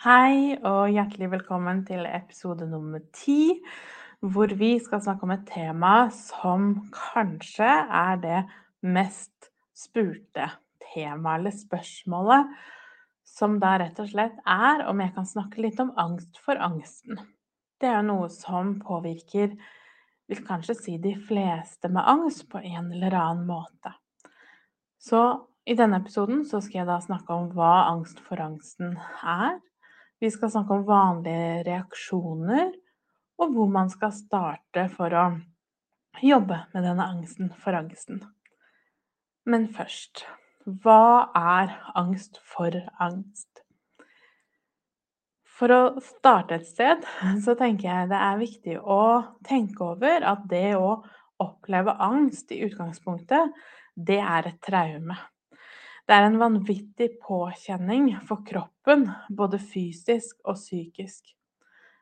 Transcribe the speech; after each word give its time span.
Hei 0.00 0.54
og 0.64 0.94
hjertelig 0.94 1.26
velkommen 1.28 1.82
til 1.84 2.06
episode 2.08 2.64
nummer 2.64 3.02
ti, 3.12 3.58
hvor 4.24 4.48
vi 4.56 4.70
skal 4.80 5.02
snakke 5.04 5.26
om 5.26 5.34
et 5.34 5.42
tema 5.44 6.06
som 6.16 6.70
kanskje 6.94 7.68
er 7.68 8.22
det 8.22 8.38
mest 8.96 9.50
spurte 9.76 10.48
temaet 10.86 11.42
eller 11.42 11.52
spørsmålet, 11.52 12.48
som 13.28 13.60
da 13.60 13.74
rett 13.84 14.00
og 14.00 14.08
slett 14.14 14.40
er 14.48 14.86
om 14.88 15.04
jeg 15.04 15.12
kan 15.20 15.30
snakke 15.36 15.60
litt 15.68 15.84
om 15.84 15.92
angst 16.00 16.40
for 16.40 16.56
angsten. 16.56 17.20
Det 17.76 17.92
er 17.92 18.00
noe 18.00 18.32
som 18.32 18.78
påvirker, 18.80 19.52
vil 20.32 20.44
kanskje 20.48 20.80
si 20.80 20.96
de 20.96 21.12
fleste 21.28 21.92
med 21.92 22.08
angst 22.08 22.48
på 22.48 22.64
en 22.64 22.88
eller 22.88 23.20
annen 23.20 23.44
måte. 23.52 23.98
Så 24.96 25.26
i 25.68 25.76
denne 25.76 26.00
episoden 26.00 26.46
så 26.48 26.64
skal 26.64 26.86
jeg 26.86 26.94
da 26.96 27.02
snakke 27.04 27.36
om 27.36 27.52
hva 27.52 27.90
angst 27.90 28.24
for 28.24 28.40
angsten 28.40 28.96
er 29.20 29.60
vi 30.20 30.30
skal 30.30 30.52
snakke 30.52 30.76
om 30.76 30.84
vanlige 30.88 31.62
reaksjoner, 31.68 32.74
og 33.40 33.54
hvor 33.54 33.70
man 33.72 33.88
skal 33.92 34.12
starte 34.12 34.88
for 34.92 35.16
å 35.16 35.24
jobbe 36.20 36.58
med 36.74 36.84
denne 36.84 37.06
angsten 37.08 37.48
for 37.62 37.78
angsten. 37.78 38.20
Men 39.48 39.70
først 39.72 40.26
hva 40.84 41.30
er 41.34 41.72
angst 41.96 42.36
for 42.44 42.74
angst? 43.00 43.62
For 45.60 45.72
å 45.72 45.80
starte 46.04 46.56
et 46.56 46.68
sted, 46.68 47.04
så 47.44 47.56
tenker 47.56 47.88
jeg 47.88 48.10
det 48.12 48.20
er 48.20 48.40
viktig 48.40 48.76
å 48.80 49.00
tenke 49.46 49.84
over 49.94 50.24
at 50.28 50.44
det 50.52 50.76
å 50.76 51.00
oppleve 51.40 51.96
angst 52.04 52.52
i 52.52 52.60
utgangspunktet, 52.66 53.56
det 53.96 54.20
er 54.20 54.52
et 54.52 54.60
traume. 54.64 55.16
Det 56.10 56.16
er 56.18 56.24
en 56.26 56.40
vanvittig 56.40 57.06
påkjenning 57.22 58.08
for 58.26 58.40
kroppen, 58.42 59.04
både 59.30 59.60
fysisk 59.62 60.40
og 60.42 60.56
psykisk. 60.58 61.28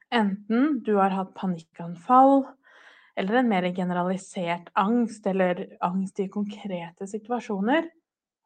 Enten 0.09 0.79
du 0.81 0.95
har 0.97 1.13
hatt 1.13 1.35
panikkanfall, 1.37 2.47
eller 3.21 3.43
en 3.43 3.51
mer 3.51 3.67
generalisert 3.77 4.71
angst, 4.81 5.29
eller 5.29 5.61
angst 5.85 6.23
i 6.25 6.31
konkrete 6.33 7.05
situasjoner, 7.11 7.91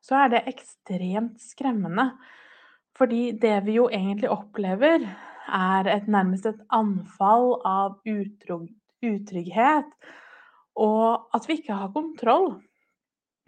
så 0.02 0.24
er 0.24 0.32
det 0.32 0.40
ekstremt 0.50 1.38
skremmende. 1.38 2.08
Fordi 2.98 3.30
det 3.38 3.54
vi 3.62 3.78
jo 3.78 3.86
egentlig 3.86 4.32
opplever, 4.34 5.06
er 5.46 5.92
et, 5.94 6.10
nærmest 6.10 6.50
et 6.50 6.66
anfall 6.74 7.52
av 7.62 8.02
utrygghet, 8.02 9.94
og 10.74 11.38
at 11.38 11.46
vi 11.46 11.60
ikke 11.62 11.78
har 11.84 11.94
kontroll. 11.94 12.56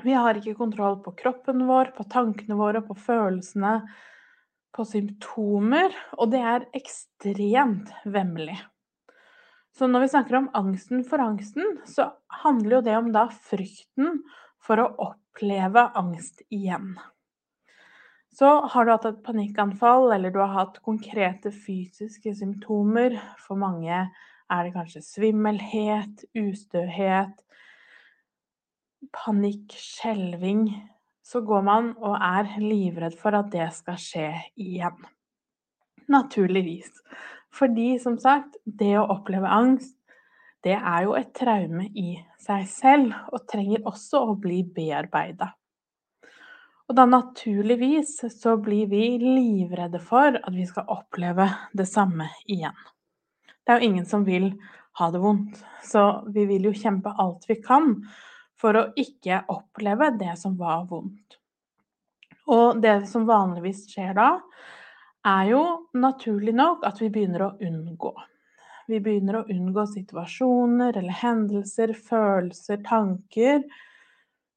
Vi 0.04 0.12
har 0.12 0.36
ikke 0.36 0.56
kontroll 0.58 0.98
på 1.00 1.14
kroppen 1.16 1.64
vår, 1.68 1.94
på 1.96 2.04
tankene 2.12 2.58
våre, 2.58 2.82
på 2.84 2.96
følelsene, 2.98 3.78
på 4.74 4.84
symptomer, 4.84 5.94
og 6.18 6.28
det 6.34 6.42
er 6.44 6.66
ekstremt 6.76 7.92
vemmelig. 8.04 8.58
Så 9.74 9.88
når 9.88 10.04
vi 10.04 10.10
snakker 10.12 10.38
om 10.38 10.50
angsten 10.54 11.00
for 11.08 11.22
angsten, 11.24 11.78
så 11.88 12.10
handler 12.44 12.78
jo 12.78 12.84
det 12.86 12.98
om 12.98 13.10
da 13.14 13.24
frykten 13.32 14.20
for 14.62 14.82
å 14.82 14.90
oppleve 15.08 15.88
angst 15.98 16.44
igjen. 16.52 16.94
Så 18.34 18.50
har 18.70 18.84
du 18.84 18.92
hatt 18.92 19.08
et 19.08 19.24
panikkanfall, 19.24 20.10
eller 20.14 20.34
du 20.34 20.40
har 20.42 20.52
hatt 20.52 20.80
konkrete 20.84 21.52
fysiske 21.54 22.34
symptomer. 22.34 23.16
For 23.40 23.58
mange 23.58 24.04
er 24.04 24.66
det 24.66 24.74
kanskje 24.74 25.04
svimmelhet, 25.06 26.26
ustøhet, 26.36 27.43
panikk, 29.12 29.74
skjelving, 29.76 30.68
så 31.24 31.40
går 31.40 31.64
man 31.64 31.90
og 31.98 32.16
er 32.20 32.48
livredd 32.60 33.16
for 33.18 33.36
at 33.36 33.50
det 33.52 33.70
skal 33.76 33.98
skje 34.00 34.28
igjen. 34.60 34.96
Naturligvis. 36.12 36.90
Fordi, 37.54 37.94
som 38.02 38.18
sagt, 38.20 38.58
det 38.64 38.92
å 38.98 39.08
oppleve 39.14 39.48
angst, 39.48 39.96
det 40.64 40.76
er 40.76 41.04
jo 41.06 41.14
et 41.16 41.32
traume 41.36 41.86
i 41.92 42.16
seg 42.40 42.64
selv, 42.68 43.12
og 43.32 43.44
trenger 43.48 43.84
også 43.88 44.22
å 44.30 44.36
bli 44.40 44.62
bearbeida. 44.64 45.52
Og 46.88 46.96
da 46.98 47.06
naturligvis 47.08 48.18
så 48.34 48.58
blir 48.60 48.88
vi 48.90 49.14
livredde 49.20 50.00
for 50.04 50.36
at 50.36 50.52
vi 50.52 50.66
skal 50.68 50.90
oppleve 50.92 51.46
det 51.72 51.86
samme 51.88 52.28
igjen. 52.44 52.76
Det 53.64 53.72
er 53.72 53.80
jo 53.80 53.88
ingen 53.88 54.08
som 54.08 54.26
vil 54.26 54.50
ha 55.00 55.08
det 55.10 55.22
vondt, 55.22 55.56
så 55.84 56.24
vi 56.34 56.44
vil 56.50 56.68
jo 56.68 56.74
kjempe 56.76 57.14
alt 57.20 57.48
vi 57.48 57.56
kan 57.64 57.96
for 58.64 58.80
å 58.80 58.86
ikke 58.96 59.42
oppleve 59.52 60.08
det 60.16 60.38
som 60.40 60.56
var 60.56 60.86
vondt. 60.88 61.36
Og 62.48 62.80
det 62.80 63.02
som 63.08 63.26
vanligvis 63.28 63.84
skjer 63.92 64.14
da, 64.16 64.28
er 65.28 65.50
jo 65.50 65.64
naturlig 65.96 66.54
nok 66.56 66.84
at 66.88 67.00
vi 67.00 67.10
begynner 67.12 67.44
å 67.44 67.54
unngå. 67.60 68.12
Vi 68.88 69.00
begynner 69.04 69.38
å 69.38 69.46
unngå 69.52 69.84
situasjoner 69.88 70.96
eller 70.96 71.20
hendelser, 71.20 71.92
følelser, 72.08 72.80
tanker 72.84 73.62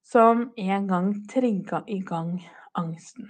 som 0.04 0.48
en 0.56 0.88
gang 0.88 1.12
trigga 1.28 1.82
i 1.88 2.00
gang 2.04 2.34
angsten. 2.76 3.28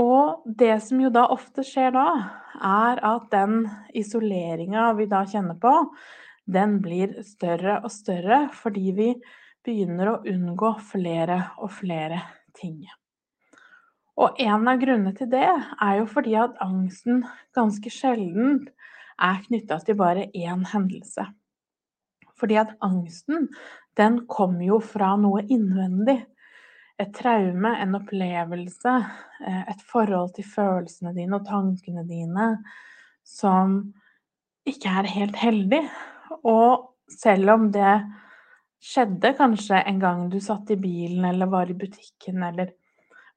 Og 0.00 0.44
det 0.44 0.74
som 0.84 1.00
jo 1.00 1.08
da 1.12 1.24
ofte 1.32 1.64
skjer 1.64 1.92
da, 1.96 2.08
er 2.60 3.00
at 3.04 3.30
den 3.32 3.62
isoleringa 3.96 4.90
vi 4.96 5.08
da 5.08 5.22
kjenner 5.28 5.56
på, 5.60 5.72
den 6.46 6.78
blir 6.82 7.16
større 7.26 7.80
og 7.82 7.90
større 7.92 8.46
fordi 8.54 8.92
vi 8.96 9.08
begynner 9.66 10.12
å 10.12 10.20
unngå 10.30 10.76
flere 10.92 11.40
og 11.58 11.72
flere 11.74 12.20
ting. 12.56 12.84
Og 14.16 14.38
en 14.40 14.68
av 14.70 14.78
grunnene 14.80 15.12
til 15.16 15.28
det 15.32 15.48
er 15.48 15.98
jo 15.98 16.06
fordi 16.08 16.36
at 16.40 16.56
angsten 16.64 17.24
ganske 17.56 17.90
sjelden 17.92 18.62
er 19.20 19.42
knytta 19.44 19.80
til 19.84 19.98
bare 19.98 20.28
én 20.32 20.64
hendelse. 20.70 21.26
Fordi 22.36 22.56
at 22.60 22.72
angsten, 22.84 23.48
den 23.96 24.22
kommer 24.28 24.64
jo 24.64 24.80
fra 24.84 25.14
noe 25.20 25.42
innvendig. 25.44 26.18
Et 27.00 27.12
traume, 27.12 27.74
en 27.76 27.96
opplevelse, 27.98 28.92
eh, 29.44 29.62
et 29.68 29.82
forhold 29.84 30.34
til 30.36 30.48
følelsene 30.48 31.12
dine 31.16 31.36
og 31.36 31.44
tankene 31.48 32.06
dine 32.08 32.46
som 33.24 33.82
ikke 34.68 34.92
er 35.00 35.08
helt 35.12 35.36
heldig. 35.36 35.82
Og 36.42 36.96
selv 37.10 37.52
om 37.54 37.68
det 37.74 37.92
skjedde 38.82 39.34
kanskje 39.38 39.82
en 39.82 40.00
gang 40.02 40.26
du 40.30 40.38
satt 40.42 40.70
i 40.74 40.78
bilen 40.80 41.24
eller 41.28 41.50
var 41.50 41.70
i 41.70 41.78
butikken 41.78 42.42
eller 42.46 42.72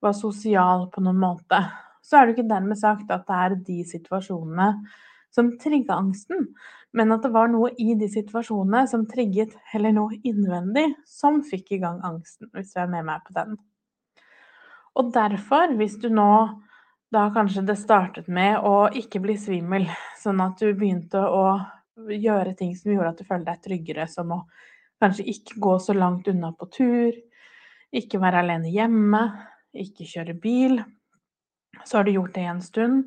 var 0.01 0.15
sosial 0.15 0.87
på 0.93 1.03
noen 1.03 1.19
måte, 1.19 1.59
så 2.01 2.19
er 2.19 2.27
det 2.27 2.37
ikke 2.37 2.49
dermed 2.49 2.79
sagt 2.79 3.11
at 3.11 3.25
det 3.27 3.39
er 3.45 3.55
de 3.67 3.79
situasjonene 3.87 4.69
som 5.35 5.51
trigga 5.61 5.97
angsten, 5.99 6.47
men 6.97 7.13
at 7.13 7.25
det 7.25 7.33
var 7.33 7.51
noe 7.51 7.69
i 7.77 7.93
de 7.97 8.07
situasjonene 8.09 8.87
som 8.89 9.05
trigget, 9.09 9.53
eller 9.77 9.93
noe 9.93 10.17
innvendig, 10.25 10.87
som 11.05 11.43
fikk 11.45 11.75
i 11.75 11.81
gang 11.83 11.99
angsten, 12.05 12.49
hvis 12.55 12.73
du 12.73 12.79
er 12.81 12.89
med 12.89 13.05
meg 13.11 13.21
på 13.27 13.35
den. 13.35 13.59
Og 14.97 15.11
derfor, 15.13 15.75
hvis 15.77 15.99
du 16.01 16.09
nå 16.09 16.31
da 17.13 17.27
kanskje 17.33 17.65
det 17.65 17.77
startet 17.81 18.29
med 18.29 18.57
å 18.65 18.89
ikke 18.93 19.21
bli 19.21 19.35
svimmel, 19.37 19.85
sånn 20.17 20.41
at 20.41 20.61
du 20.61 20.73
begynte 20.73 21.21
å 21.21 21.59
gjøre 22.07 22.55
ting 22.57 22.75
som 22.77 22.91
gjorde 22.93 23.13
at 23.13 23.21
du 23.21 23.27
føler 23.27 23.47
deg 23.47 23.63
tryggere, 23.65 24.07
som 24.09 24.31
å 24.35 24.39
kanskje 24.99 25.27
ikke 25.31 25.59
gå 25.63 25.75
så 25.83 25.95
langt 25.95 26.27
unna 26.31 26.51
på 26.55 26.67
tur, 26.73 27.17
ikke 27.95 28.21
være 28.21 28.43
alene 28.43 28.71
hjemme, 28.73 29.21
ikke 29.73 30.07
kjøre 30.07 30.35
bil. 30.41 30.79
Så 31.85 31.99
har 31.99 32.07
du 32.07 32.13
gjort 32.13 32.35
det 32.35 32.45
en 32.49 32.63
stund, 32.63 33.05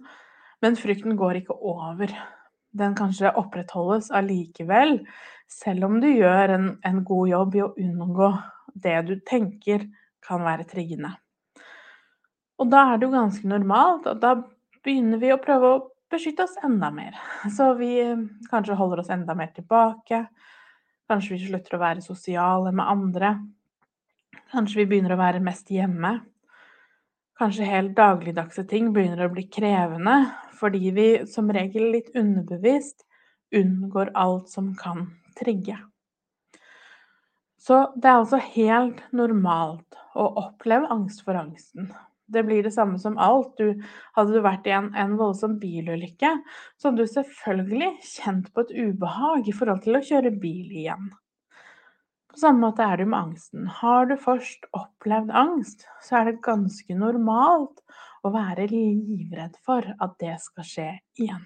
men 0.63 0.79
frykten 0.79 1.19
går 1.19 1.43
ikke 1.43 1.59
over. 1.59 2.13
Den 2.73 2.95
kanskje 2.97 3.35
opprettholdes 3.37 4.11
allikevel, 4.15 5.03
selv 5.51 5.89
om 5.91 5.99
du 6.01 6.09
gjør 6.09 6.55
en, 6.55 6.69
en 6.87 7.03
god 7.05 7.29
jobb 7.29 7.59
i 7.59 7.65
å 7.67 7.73
unngå 7.77 8.31
det 8.83 8.97
du 9.09 9.19
tenker 9.29 9.85
kan 10.25 10.45
være 10.47 10.65
triggende. 10.71 11.13
Og 12.63 12.71
da 12.73 12.87
er 12.93 13.01
det 13.01 13.09
jo 13.09 13.17
ganske 13.17 13.49
normalt 13.49 14.07
og 14.09 14.21
da 14.23 14.37
begynner 14.83 15.21
vi 15.23 15.33
å 15.35 15.41
prøve 15.43 15.69
å 15.69 15.83
beskytte 16.13 16.45
oss 16.47 16.59
enda 16.65 16.91
mer. 16.95 17.17
Så 17.57 17.73
vi 17.79 17.95
eh, 18.01 18.27
kanskje 18.51 18.79
holder 18.79 19.03
oss 19.03 19.11
enda 19.13 19.37
mer 19.39 19.53
tilbake. 19.57 20.27
Kanskje 21.11 21.37
vi 21.37 21.47
slutter 21.47 21.77
å 21.77 21.83
være 21.83 22.05
sosiale 22.05 22.73
med 22.73 22.89
andre. 22.89 23.33
Kanskje 24.53 24.83
vi 24.83 24.89
begynner 24.93 25.17
å 25.17 25.21
være 25.21 25.43
mest 25.45 25.73
hjemme. 25.73 26.19
Kanskje 27.41 27.67
helt 27.67 27.97
dagligdagse 27.97 28.65
ting 28.71 28.93
begynner 28.95 29.27
å 29.27 29.33
bli 29.33 29.49
krevende 29.51 30.19
fordi 30.63 30.93
vi 30.95 31.07
som 31.27 31.49
regel 31.51 31.89
litt 31.91 32.13
underbevisst 32.15 33.03
unngår 33.57 34.13
alt 34.15 34.53
som 34.53 34.69
kan 34.79 35.09
trigge. 35.35 35.75
Så 37.59 37.81
det 37.97 38.11
er 38.11 38.21
altså 38.21 38.39
helt 38.43 39.03
normalt 39.15 39.99
å 40.19 40.29
oppleve 40.45 40.87
angst 40.91 41.25
for 41.27 41.39
angsten. 41.39 41.91
Det 42.33 42.45
blir 42.47 42.65
det 42.65 42.75
samme 42.75 42.99
som 43.01 43.19
alt. 43.21 43.55
Du, 43.59 43.83
hadde 44.17 44.35
du 44.35 44.43
vært 44.45 44.69
i 44.69 44.75
en, 44.77 44.91
en 44.99 45.17
voldsom 45.21 45.59
bilulykke, 45.63 46.35
så 46.77 46.91
hadde 46.91 47.05
du 47.05 47.13
selvfølgelig 47.13 47.91
kjent 48.09 48.53
på 48.53 48.65
et 48.65 48.73
ubehag 48.77 49.51
i 49.51 49.57
forhold 49.57 49.85
til 49.85 49.99
å 49.99 50.05
kjøre 50.09 50.35
bil 50.43 50.73
igjen. 50.85 51.13
På 52.33 52.41
samme 52.41 52.65
måte 52.65 52.85
er 52.89 52.97
det 52.97 53.07
med 53.13 53.19
angsten. 53.19 53.67
Har 53.83 54.07
du 54.09 54.15
først 54.17 54.65
opplevd 54.73 55.33
angst, 55.37 55.85
så 56.01 56.23
er 56.23 56.31
det 56.31 56.45
ganske 56.45 56.97
normalt 56.97 57.83
å 58.25 58.33
være 58.33 58.71
livredd 58.71 59.59
for 59.67 59.85
at 59.85 60.15
det 60.23 60.39
skal 60.41 60.69
skje 60.69 60.91
igjen. 61.21 61.45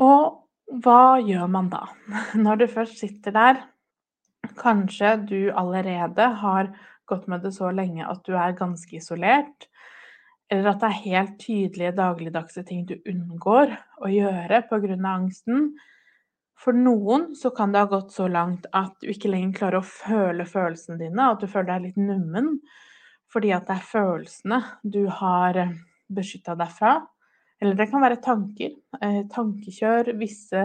Og 0.00 0.78
hva 0.84 1.18
gjør 1.20 1.50
man 1.52 1.68
da? 1.72 1.84
Når 2.44 2.62
du 2.62 2.66
først 2.72 3.02
sitter 3.02 3.34
der, 3.34 3.60
kanskje 4.58 5.16
du 5.28 5.40
allerede 5.52 6.30
har 6.42 6.72
gått 7.08 7.28
med 7.30 7.44
det 7.44 7.54
så 7.56 7.70
lenge 7.74 8.06
at 8.06 8.24
du 8.26 8.34
er 8.36 8.56
ganske 8.58 8.96
isolert, 8.96 9.68
eller 10.48 10.70
at 10.72 10.80
det 10.80 10.88
er 10.88 11.04
helt 11.04 11.36
tydelige 11.42 11.92
dagligdagse 11.96 12.64
ting 12.68 12.86
du 12.88 12.96
unngår 12.98 13.74
å 14.00 14.10
gjøre 14.12 14.62
pga. 14.70 14.96
angsten, 15.10 15.72
for 16.58 16.74
noen 16.74 17.34
så 17.38 17.52
kan 17.54 17.72
det 17.72 17.84
ha 17.84 17.90
gått 17.90 18.12
så 18.12 18.26
langt 18.28 18.66
at 18.72 18.96
du 19.00 19.10
ikke 19.12 19.30
lenger 19.30 19.58
klarer 19.58 19.82
å 19.82 19.86
føle 19.86 20.46
følelsene 20.48 20.98
dine, 20.98 21.30
at 21.30 21.40
du 21.40 21.46
føler 21.46 21.74
deg 21.74 21.90
litt 21.90 22.00
nummen 22.00 22.58
fordi 23.32 23.52
at 23.52 23.68
det 23.68 23.76
er 23.76 23.88
følelsene 23.90 24.58
du 24.82 25.02
har 25.20 25.58
eh, 25.60 25.74
beskytta 26.08 26.54
deg 26.56 26.70
fra. 26.72 26.94
Eller 27.60 27.76
det 27.76 27.90
kan 27.90 28.00
være 28.00 28.22
tanker. 28.24 28.72
Eh, 29.02 29.20
tankekjør, 29.34 30.14
visse 30.16 30.64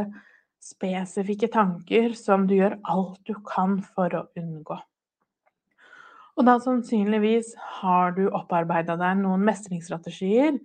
spesifikke 0.63 1.49
tanker 1.51 2.13
som 2.15 2.47
du 2.47 2.55
gjør 2.55 2.77
alt 2.87 3.19
du 3.27 3.35
kan 3.43 3.81
for 3.83 4.15
å 4.15 4.25
unngå. 4.39 4.79
Og 6.33 6.47
da 6.47 6.57
sannsynligvis 6.61 7.53
har 7.81 8.15
du 8.17 8.25
opparbeida 8.29 8.95
deg 8.97 9.19
noen 9.21 9.43
mestringsstrategier 9.45 10.57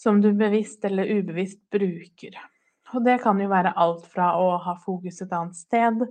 som 0.00 0.20
du 0.24 0.30
bevisst 0.34 0.84
eller 0.88 1.10
ubevisst 1.18 1.60
bruker. 1.72 2.38
Og 2.94 3.04
det 3.04 3.18
kan 3.22 3.38
jo 3.40 3.50
være 3.50 3.74
alt 3.80 4.06
fra 4.10 4.32
å 4.40 4.54
ha 4.64 4.74
fokus 4.80 5.20
et 5.22 5.32
annet 5.34 5.58
sted, 5.58 6.02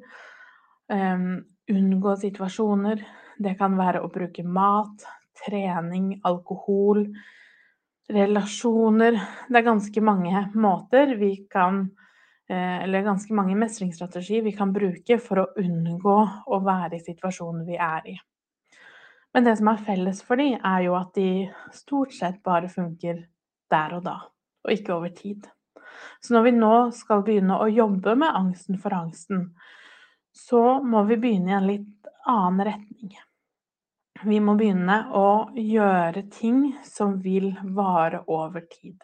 um, 0.92 1.28
unngå 1.74 2.16
situasjoner, 2.22 3.02
det 3.44 3.56
kan 3.60 3.78
være 3.80 4.04
å 4.04 4.12
bruke 4.14 4.44
mat, 4.46 5.06
trening, 5.44 6.20
alkohol, 6.24 7.08
relasjoner 8.14 9.16
Det 9.48 9.58
er 9.58 9.66
ganske 9.66 10.02
mange 10.04 10.42
måter 10.60 11.16
vi 11.18 11.32
kan 11.50 11.80
eh, 12.50 12.84
Eller 12.84 13.06
ganske 13.08 13.34
mange 13.34 13.56
mestringsstrategier 13.58 14.44
vi 14.44 14.52
kan 14.56 14.74
bruke 14.76 15.18
for 15.24 15.40
å 15.40 15.48
unngå 15.64 16.18
å 16.46 16.60
være 16.66 17.00
i 17.00 17.04
situasjonen 17.04 17.64
vi 17.66 17.80
er 17.80 18.12
i. 18.12 18.18
Men 19.34 19.48
det 19.48 19.56
som 19.58 19.72
er 19.72 19.82
felles 19.86 20.22
for 20.26 20.38
de, 20.40 20.54
er 20.56 20.86
jo 20.86 20.96
at 20.98 21.16
de 21.18 21.50
stort 21.74 22.14
sett 22.14 22.42
bare 22.46 22.70
funker 22.70 23.26
der 23.74 23.98
og 23.98 24.04
da, 24.06 24.18
og 24.66 24.74
ikke 24.74 24.94
over 24.94 25.14
tid. 25.16 25.48
Så 26.22 26.36
når 26.36 26.48
vi 26.48 26.54
nå 26.58 26.74
skal 26.96 27.24
begynne 27.26 27.58
å 27.58 27.70
jobbe 27.72 28.16
med 28.20 28.36
angsten 28.38 28.78
for 28.82 28.94
angsten, 28.96 29.48
så 30.34 30.82
må 30.86 31.04
vi 31.10 31.18
begynne 31.22 31.54
i 31.54 31.58
en 31.58 31.70
litt 31.70 32.12
annen 32.30 32.66
retning. 32.70 33.18
Vi 34.24 34.40
må 34.40 34.56
begynne 34.56 35.00
å 35.18 35.28
gjøre 35.58 36.28
ting 36.32 36.62
som 36.88 37.18
vil 37.22 37.52
vare 37.76 38.24
over 38.32 38.64
tid. 38.70 39.02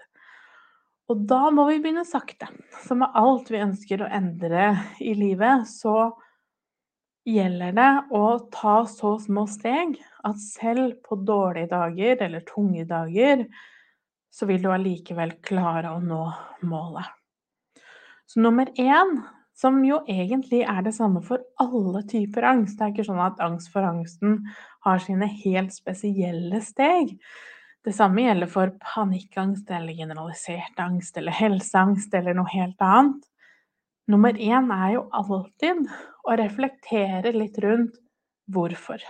Og 1.10 1.26
da 1.28 1.50
må 1.52 1.66
vi 1.68 1.80
begynne 1.82 2.06
sakte. 2.06 2.48
Så 2.86 2.96
med 2.96 3.18
alt 3.18 3.50
vi 3.50 3.62
ønsker 3.66 4.06
å 4.06 4.12
endre 4.14 4.72
i 5.02 5.16
livet, 5.18 5.66
så 5.68 6.12
gjelder 7.30 7.74
det 7.78 7.90
å 8.16 8.26
ta 8.54 8.82
så 8.90 9.16
små 9.22 9.46
steg 9.50 9.98
at 10.28 10.40
selv 10.42 11.00
på 11.06 11.20
dårlige 11.28 11.72
dager 11.74 12.24
eller 12.26 12.46
tunge 12.48 12.86
dager, 12.90 13.46
så 14.32 14.48
vil 14.50 14.62
du 14.64 14.70
allikevel 14.74 15.36
klare 15.46 15.94
å 15.96 16.02
nå 16.04 16.24
målet. 16.70 17.08
Så 18.30 18.42
nummer 18.44 18.70
én, 18.78 19.16
som 19.58 19.82
jo 19.84 20.00
egentlig 20.08 20.62
er 20.64 20.84
det 20.86 20.94
samme 20.96 21.22
for 21.26 21.42
alle 21.60 22.04
typer 22.08 22.46
angst 22.48 22.78
Det 22.78 22.86
er 22.86 22.92
ikke 22.94 23.08
sånn 23.10 23.24
at 23.24 23.42
angst 23.44 23.72
for 23.74 23.84
angsten 23.84 24.38
har 24.86 25.02
sine 25.04 25.28
helt 25.42 25.74
spesielle 25.76 26.62
steg. 26.64 27.16
Det 27.84 27.96
samme 27.96 28.24
gjelder 28.24 28.52
for 28.52 28.72
panikkangst 28.84 29.72
eller 29.72 29.98
generalisert 29.98 30.80
angst 30.84 31.18
eller 31.20 31.36
helseangst 31.36 32.14
eller 32.16 32.38
noe 32.38 32.52
helt 32.54 32.80
annet. 32.86 33.20
Nummer 34.10 34.34
én 34.34 34.72
er 34.74 34.94
jo 34.96 35.02
alltid 35.14 35.84
å 36.26 36.36
reflektere 36.40 37.30
litt 37.36 37.60
rundt 37.62 38.00
hvorfor. 38.50 39.04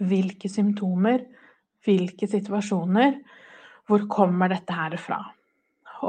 Hvilke 0.00 0.48
symptomer, 0.48 1.26
hvilke 1.84 2.28
situasjoner 2.30 3.18
hvor 3.86 4.06
kommer 4.08 4.48
dette 4.48 4.72
her 4.72 4.96
fra? 5.00 5.18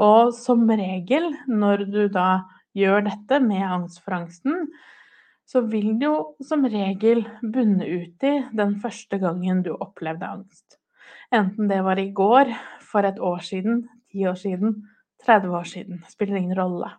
Og 0.00 0.32
som 0.36 0.64
regel, 0.68 1.28
når 1.48 1.84
du 1.92 2.00
da 2.12 2.44
gjør 2.76 3.04
dette 3.08 3.40
med 3.44 3.64
angst 3.66 4.00
for 4.04 4.16
angsten, 4.16 4.70
så 5.48 5.60
vil 5.64 5.94
det 6.00 6.08
jo 6.08 6.16
som 6.44 6.64
regel 6.68 7.22
bunne 7.42 7.84
ut 7.84 8.24
i 8.24 8.32
den 8.56 8.76
første 8.80 9.18
gangen 9.20 9.60
du 9.64 9.74
opplevde 9.74 10.28
angst. 10.28 10.78
Enten 11.32 11.68
det 11.68 11.82
var 11.84 12.00
i 12.00 12.08
går, 12.16 12.52
for 12.88 13.04
et 13.04 13.20
år 13.20 13.44
siden, 13.44 13.84
ti 14.08 14.24
år 14.28 14.40
siden, 14.40 14.80
30 15.24 15.56
år 15.60 15.68
siden. 15.68 16.00
Spiller 16.08 16.40
ingen 16.40 16.56
rolle. 16.56 16.90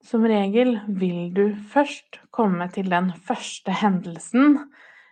Som 0.00 0.24
regel 0.24 0.78
vil 0.88 1.28
du 1.36 1.44
først 1.72 2.22
komme 2.32 2.70
til 2.72 2.88
den 2.90 3.10
første 3.26 3.74
hendelsen 3.82 4.56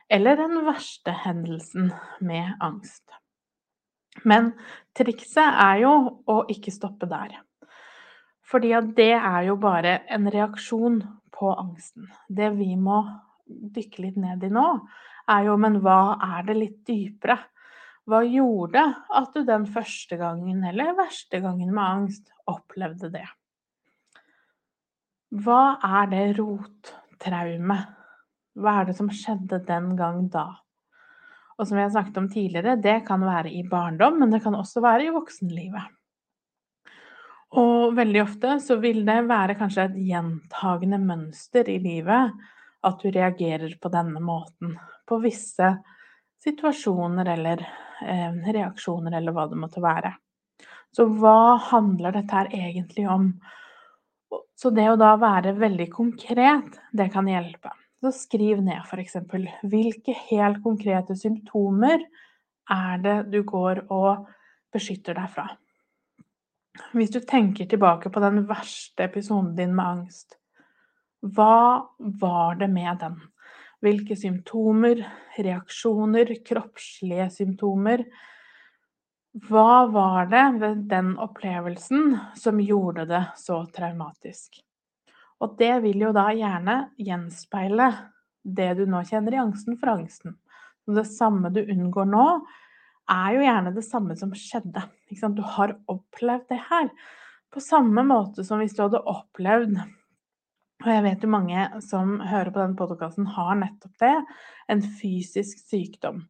eller 0.08 0.38
den 0.40 0.62
verste 0.64 1.12
hendelsen 1.26 1.90
med 2.24 2.54
angst. 2.64 3.04
Men 4.24 4.54
trikset 4.96 5.44
er 5.44 5.82
jo 5.84 5.92
å 6.24 6.38
ikke 6.50 6.72
stoppe 6.74 7.08
der. 7.10 7.36
Fordi 8.48 8.72
at 8.72 8.94
det 8.96 9.12
er 9.12 9.42
jo 9.50 9.58
bare 9.60 10.00
en 10.08 10.30
reaksjon 10.32 11.02
på 11.36 11.52
angsten. 11.52 12.08
Det 12.28 12.48
vi 12.56 12.72
må 12.80 13.02
dykke 13.46 14.06
litt 14.06 14.16
ned 14.16 14.44
i 14.48 14.50
nå, 14.52 14.66
er 15.28 15.44
jo 15.50 15.56
men 15.60 15.78
hva 15.84 16.16
er 16.38 16.48
det 16.48 16.56
litt 16.56 16.78
dypere? 16.88 17.36
Hva 18.08 18.22
gjorde 18.24 18.86
at 19.20 19.34
du 19.36 19.44
den 19.44 19.66
første 19.68 20.16
gangen, 20.16 20.64
eller 20.64 20.96
verste 20.96 21.42
gangen 21.44 21.74
med 21.74 21.84
angst, 21.84 22.32
opplevde 22.48 23.12
det? 23.12 23.26
Hva 25.28 25.76
er 25.84 26.08
det 26.08 26.24
rottraumet? 26.38 27.94
Hva 28.58 28.80
er 28.80 28.88
det 28.88 28.96
som 28.98 29.10
skjedde 29.12 29.60
den 29.68 29.92
gang 29.98 30.24
da? 30.32 30.46
Og 31.58 31.66
som 31.66 31.76
vi 31.76 31.82
har 31.82 31.92
snakket 31.92 32.18
om 32.20 32.28
tidligere, 32.30 32.78
det 32.80 33.02
kan 33.06 33.22
være 33.26 33.50
i 33.52 33.64
barndom, 33.66 34.18
men 34.22 34.32
det 34.32 34.40
kan 34.44 34.56
også 34.56 34.80
være 34.82 35.08
i 35.08 35.14
voksenlivet. 35.14 35.94
Og 37.58 37.96
veldig 37.96 38.22
ofte 38.22 38.58
så 38.60 38.76
vil 38.80 39.02
det 39.08 39.22
være 39.28 39.56
kanskje 39.58 39.88
et 39.88 39.98
gjentagende 40.10 40.98
mønster 41.00 41.68
i 41.72 41.78
livet 41.80 42.34
at 42.84 43.02
du 43.02 43.10
reagerer 43.10 43.72
på 43.80 43.90
denne 43.92 44.20
måten 44.22 44.76
på 45.08 45.18
visse 45.22 45.70
situasjoner 46.44 47.32
eller 47.34 47.64
eh, 48.04 48.36
reaksjoner 48.52 49.16
eller 49.18 49.34
hva 49.34 49.48
det 49.50 49.60
måtte 49.60 49.82
være. 49.82 50.12
Så 50.94 51.08
hva 51.18 51.56
handler 51.70 52.14
dette 52.16 52.36
her 52.36 52.52
egentlig 52.54 53.08
om? 53.10 53.32
Så 54.58 54.72
det 54.74 54.88
å 54.90 54.98
da 54.98 55.12
være 55.20 55.54
veldig 55.58 55.86
konkret, 55.92 56.80
det 56.92 57.08
kan 57.14 57.28
hjelpe. 57.30 57.70
Så 58.02 58.12
skriv 58.14 58.60
ned 58.62 58.82
f.eks. 58.84 59.16
hvilke 59.66 60.14
helt 60.28 60.60
konkrete 60.62 61.16
symptomer 61.18 62.02
er 62.70 63.00
det 63.02 63.16
du 63.32 63.40
går 63.46 63.86
og 63.94 64.28
beskytter 64.74 65.16
deg 65.18 65.32
fra. 65.32 65.48
Hvis 66.94 67.10
du 67.10 67.18
tenker 67.26 67.66
tilbake 67.66 68.10
på 68.12 68.22
den 68.22 68.44
verste 68.46 69.08
episoden 69.08 69.54
din 69.58 69.74
med 69.74 69.86
angst, 69.86 70.36
hva 71.22 71.88
var 71.98 72.58
det 72.60 72.68
med 72.70 73.00
den? 73.00 73.16
Hvilke 73.82 74.14
symptomer, 74.18 75.00
reaksjoner, 75.38 76.30
kroppslige 76.46 77.28
symptomer? 77.34 78.04
Hva 79.44 79.86
var 79.92 80.26
det 80.32 80.44
ved 80.58 80.86
den 80.90 81.12
opplevelsen 81.20 82.16
som 82.38 82.60
gjorde 82.60 83.04
det 83.10 83.22
så 83.38 83.60
traumatisk? 83.74 84.58
Og 85.38 85.54
det 85.60 85.74
vil 85.84 86.00
jo 86.08 86.14
da 86.16 86.30
gjerne 86.34 86.78
gjenspeile 86.98 87.90
det 88.42 88.70
du 88.78 88.86
nå 88.88 89.04
kjenner 89.06 89.36
i 89.36 89.42
angsten 89.42 89.76
for 89.78 89.92
angsten. 89.92 90.34
Så 90.82 90.96
det 90.96 91.06
samme 91.12 91.52
du 91.54 91.60
unngår 91.60 92.08
nå, 92.08 92.26
er 93.08 93.36
jo 93.36 93.44
gjerne 93.44 93.74
det 93.76 93.84
samme 93.86 94.16
som 94.18 94.32
skjedde. 94.36 94.82
Du 95.36 95.44
har 95.54 95.76
opplevd 95.88 96.48
det 96.50 96.60
her. 96.70 96.90
På 97.52 97.62
samme 97.64 98.02
måte 98.08 98.44
som 98.44 98.60
hvis 98.60 98.74
du 98.76 98.82
hadde 98.86 99.04
opplevd 99.06 99.78
og 100.78 100.90
jeg 100.92 101.02
vet 101.02 101.24
jo 101.26 101.30
mange 101.32 101.62
som 101.82 102.18
hører 102.22 102.52
på 102.54 102.60
denne 102.60 102.78
podkasten, 102.78 103.26
har 103.34 103.56
nettopp 103.58 103.96
det 103.98 104.14
en 104.70 104.82
fysisk 105.00 105.58
sykdom. 105.66 106.20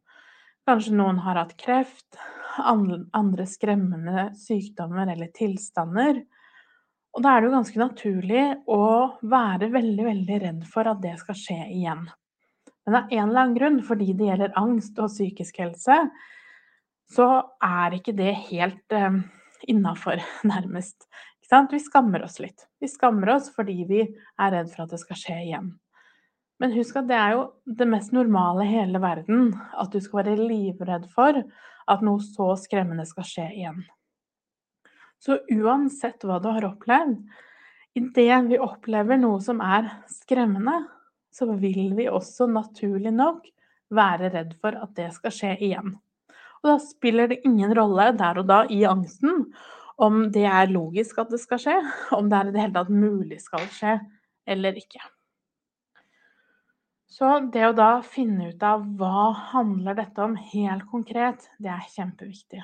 Kanskje 0.69 0.91
noen 0.93 1.17
har 1.23 1.33
hatt 1.39 1.55
kreft, 1.57 2.19
andre 2.61 3.45
skremmende 3.49 4.27
sykdommer 4.37 5.09
eller 5.09 5.31
tilstander. 5.33 6.19
Og 7.17 7.23
da 7.25 7.31
er 7.31 7.41
det 7.41 7.49
jo 7.49 7.53
ganske 7.55 7.79
naturlig 7.81 8.43
å 8.69 8.83
være 9.31 9.71
veldig, 9.73 10.05
veldig 10.05 10.37
redd 10.43 10.67
for 10.69 10.91
at 10.91 11.01
det 11.01 11.15
skal 11.23 11.39
skje 11.39 11.57
igjen. 11.73 12.03
Men 12.85 12.99
av 12.99 13.09
en 13.09 13.23
eller 13.23 13.41
annen 13.41 13.57
grunn, 13.57 13.81
fordi 13.87 14.11
det 14.13 14.29
gjelder 14.29 14.53
angst 14.61 15.01
og 15.01 15.09
psykisk 15.09 15.57
helse, 15.63 15.97
så 17.17 17.27
er 17.65 17.97
ikke 17.97 18.13
det 18.21 18.35
helt 18.51 18.93
eh, 18.93 19.19
innafor, 19.73 20.21
nærmest. 20.53 21.09
Vi 21.49 21.81
skammer 21.81 22.29
oss 22.29 22.37
litt. 22.37 22.67
Vi 22.77 22.93
skammer 22.93 23.33
oss 23.39 23.49
fordi 23.55 23.81
vi 23.89 24.03
er 24.05 24.53
redd 24.53 24.69
for 24.69 24.85
at 24.85 24.93
det 24.93 25.01
skal 25.01 25.17
skje 25.17 25.41
igjen. 25.47 25.73
Men 26.59 26.75
husk 26.75 26.97
at 26.99 27.07
det 27.07 27.15
er 27.15 27.35
jo 27.37 27.43
det 27.79 27.87
mest 27.87 28.11
normale 28.15 28.65
i 28.65 28.71
hele 28.73 28.99
verden 29.01 29.53
at 29.79 29.93
du 29.93 30.01
skal 30.03 30.25
være 30.25 30.39
livredd 30.39 31.07
for 31.13 31.39
at 31.89 32.03
noe 32.05 32.21
så 32.23 32.51
skremmende 32.59 33.05
skal 33.07 33.27
skje 33.27 33.47
igjen. 33.61 33.79
Så 35.19 35.39
uansett 35.51 36.23
hva 36.23 36.39
du 36.39 36.49
har 36.51 36.67
opplevd, 36.67 37.17
idet 37.99 38.43
vi 38.47 38.59
opplever 38.61 39.19
noe 39.19 39.39
som 39.43 39.59
er 39.63 39.87
skremmende, 40.11 40.83
så 41.31 41.47
vil 41.59 41.93
vi 41.97 42.07
også 42.11 42.47
naturlig 42.51 43.11
nok 43.15 43.47
være 43.95 44.31
redd 44.35 44.55
for 44.61 44.75
at 44.77 44.93
det 44.97 45.09
skal 45.15 45.33
skje 45.33 45.55
igjen. 45.57 45.97
Og 46.59 46.71
da 46.73 46.77
spiller 46.83 47.29
det 47.31 47.41
ingen 47.47 47.71
rolle 47.75 48.11
der 48.19 48.41
og 48.41 48.49
da 48.49 48.63
i 48.71 48.81
angsten 48.87 49.45
om 49.99 50.25
det 50.31 50.45
er 50.47 50.71
logisk 50.71 51.19
at 51.23 51.31
det 51.33 51.41
skal 51.41 51.61
skje, 51.63 51.77
om 52.17 52.29
det 52.31 52.39
er 52.39 52.49
i 52.49 52.55
det 52.55 52.65
hele 52.65 52.77
tatt 52.79 52.91
mulig 52.91 53.39
skal 53.43 53.65
skje 53.73 53.95
eller 54.49 54.77
ikke. 54.79 55.01
Så 57.09 57.29
det 57.53 57.63
å 57.65 57.73
da 57.73 58.01
finne 58.05 58.51
ut 58.51 58.63
av 58.63 58.83
hva 58.99 59.31
handler 59.51 59.97
dette 59.97 60.21
om 60.21 60.35
helt 60.51 60.85
konkret, 60.91 61.47
det 61.57 61.71
er 61.73 61.87
kjempeviktig. 61.95 62.61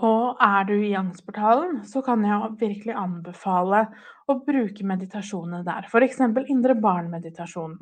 Og 0.00 0.36
er 0.44 0.66
du 0.68 0.74
i 0.76 0.92
Angstportalen, 0.96 1.80
så 1.88 2.02
kan 2.04 2.22
jeg 2.24 2.52
virkelig 2.60 2.96
anbefale 2.96 3.86
å 4.28 4.36
bruke 4.44 4.86
meditasjonene 4.86 5.64
der. 5.66 5.88
F.eks. 5.88 6.20
Indre 6.52 6.76
barn-meditasjonen. 6.76 7.80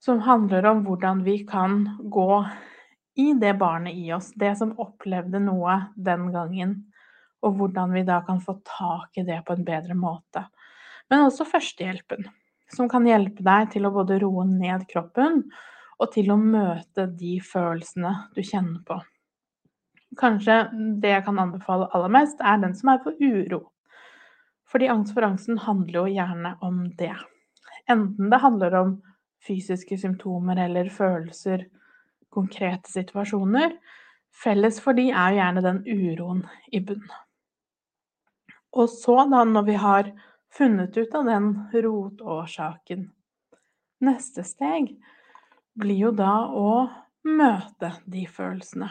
Som 0.00 0.20
handler 0.24 0.66
om 0.70 0.82
hvordan 0.86 1.22
vi 1.24 1.40
kan 1.46 1.84
gå 2.10 2.42
i 3.20 3.30
det 3.38 3.54
barnet 3.60 3.98
i 3.98 4.10
oss, 4.16 4.30
det 4.34 4.56
som 4.58 4.74
opplevde 4.80 5.42
noe 5.44 5.76
den 5.96 6.30
gangen. 6.34 6.76
Og 7.46 7.56
hvordan 7.56 7.94
vi 7.94 8.04
da 8.08 8.20
kan 8.26 8.42
få 8.42 8.58
tak 8.66 9.22
i 9.22 9.24
det 9.26 9.40
på 9.46 9.54
en 9.56 9.64
bedre 9.64 9.96
måte. 9.96 10.44
Men 11.10 11.28
også 11.28 11.46
førstehjelpen 11.48 12.28
som 12.74 12.88
kan 12.90 13.06
hjelpe 13.06 13.44
deg 13.46 13.72
til 13.74 13.86
å 13.86 13.94
både 13.94 14.20
roe 14.22 14.46
ned 14.48 14.86
kroppen 14.90 15.42
og 16.00 16.12
til 16.14 16.30
å 16.32 16.38
møte 16.40 17.06
de 17.18 17.38
følelsene 17.44 18.12
du 18.36 18.40
kjenner 18.42 18.80
på. 18.86 19.00
Kanskje 20.18 20.62
det 21.02 21.12
jeg 21.12 21.26
kan 21.26 21.38
anbefale 21.38 21.90
aller 21.94 22.10
mest, 22.12 22.40
er 22.42 22.58
den 22.62 22.74
som 22.74 22.92
er 22.94 23.02
for 23.04 23.18
uro. 23.20 23.60
Fordi 24.70 24.88
angst 24.90 25.14
for 25.14 25.26
angsten 25.26 25.58
handler 25.60 26.00
jo 26.00 26.16
gjerne 26.16 26.54
om 26.66 26.82
det. 26.98 27.14
Enten 27.90 28.30
det 28.30 28.42
handler 28.42 28.76
om 28.80 28.94
fysiske 29.46 29.98
symptomer 29.98 30.58
eller 30.66 30.90
følelser, 30.94 31.66
konkrete 32.30 32.90
situasjoner. 32.90 33.74
Felles 34.42 34.78
for 34.82 34.94
de 34.94 35.08
er 35.10 35.34
jo 35.34 35.40
gjerne 35.40 35.64
den 35.64 35.80
uroen 35.86 36.44
i 36.70 36.82
bunn. 36.86 37.06
Og 38.78 38.86
så, 38.92 39.16
da, 39.26 39.42
når 39.44 39.66
vi 39.66 39.78
har 39.82 40.12
funnet 40.52 40.96
ut 40.96 41.14
av 41.14 41.24
den 41.24 41.52
rotårsaken. 41.72 43.10
Neste 44.00 44.44
steg 44.44 44.94
blir 45.76 46.06
jo 46.06 46.10
da 46.16 46.32
å 46.56 46.72
møte 47.28 47.92
de 48.08 48.24
følelsene. 48.26 48.88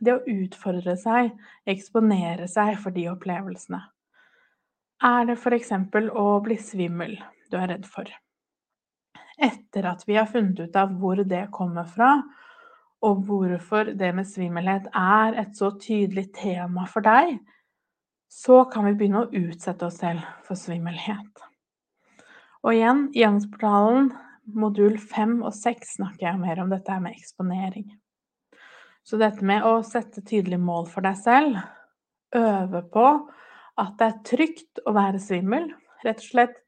Det 0.00 0.14
å 0.14 0.24
utfordre 0.30 0.94
seg, 0.96 1.32
eksponere 1.66 2.46
seg 2.48 2.76
for 2.80 2.94
de 2.94 3.08
opplevelsene. 3.10 3.80
Er 5.04 5.26
det 5.28 5.36
f.eks. 5.38 5.72
å 6.10 6.26
bli 6.42 6.56
svimmel 6.58 7.18
du 7.50 7.58
er 7.58 7.70
redd 7.74 7.86
for? 7.86 8.08
Etter 9.38 9.86
at 9.86 10.02
vi 10.08 10.16
har 10.18 10.26
funnet 10.26 10.58
ut 10.58 10.76
av 10.76 10.94
hvor 10.98 11.22
det 11.22 11.44
kommer 11.54 11.86
fra, 11.86 12.16
og 13.06 13.20
hvorfor 13.28 13.92
det 13.94 14.10
med 14.14 14.26
svimmelhet 14.26 14.88
er 14.90 15.36
et 15.38 15.54
så 15.54 15.70
tydelig 15.78 16.32
tema 16.34 16.86
for 16.90 17.06
deg, 17.06 17.36
så 18.28 18.64
kan 18.70 18.86
vi 18.88 18.94
begynne 18.94 19.24
å 19.24 19.30
utsette 19.32 19.88
oss 19.88 20.00
selv 20.02 20.24
for 20.46 20.58
svimmelhet. 20.58 21.44
Og 22.64 22.74
igjen, 22.74 23.06
i 23.16 23.24
Angstportalen 23.26 24.10
modul 24.56 24.98
5 24.98 25.40
og 25.44 25.54
6 25.54 25.96
snakker 25.98 26.26
jeg 26.26 26.40
mer 26.40 26.60
om 26.62 26.70
dette 26.72 27.00
med 27.02 27.16
eksponering. 27.16 27.88
Så 29.04 29.16
dette 29.20 29.44
med 29.46 29.64
å 29.64 29.78
sette 29.86 30.20
tydelige 30.20 30.60
mål 30.60 30.88
for 30.90 31.04
deg 31.04 31.16
selv, 31.20 31.60
øve 32.36 32.82
på 32.92 33.06
at 33.78 33.94
det 34.00 34.08
er 34.08 34.18
trygt 34.26 34.82
å 34.84 34.92
være 34.96 35.20
svimmel, 35.22 35.70
rett 36.04 36.20
og 36.20 36.26
slett 36.26 36.58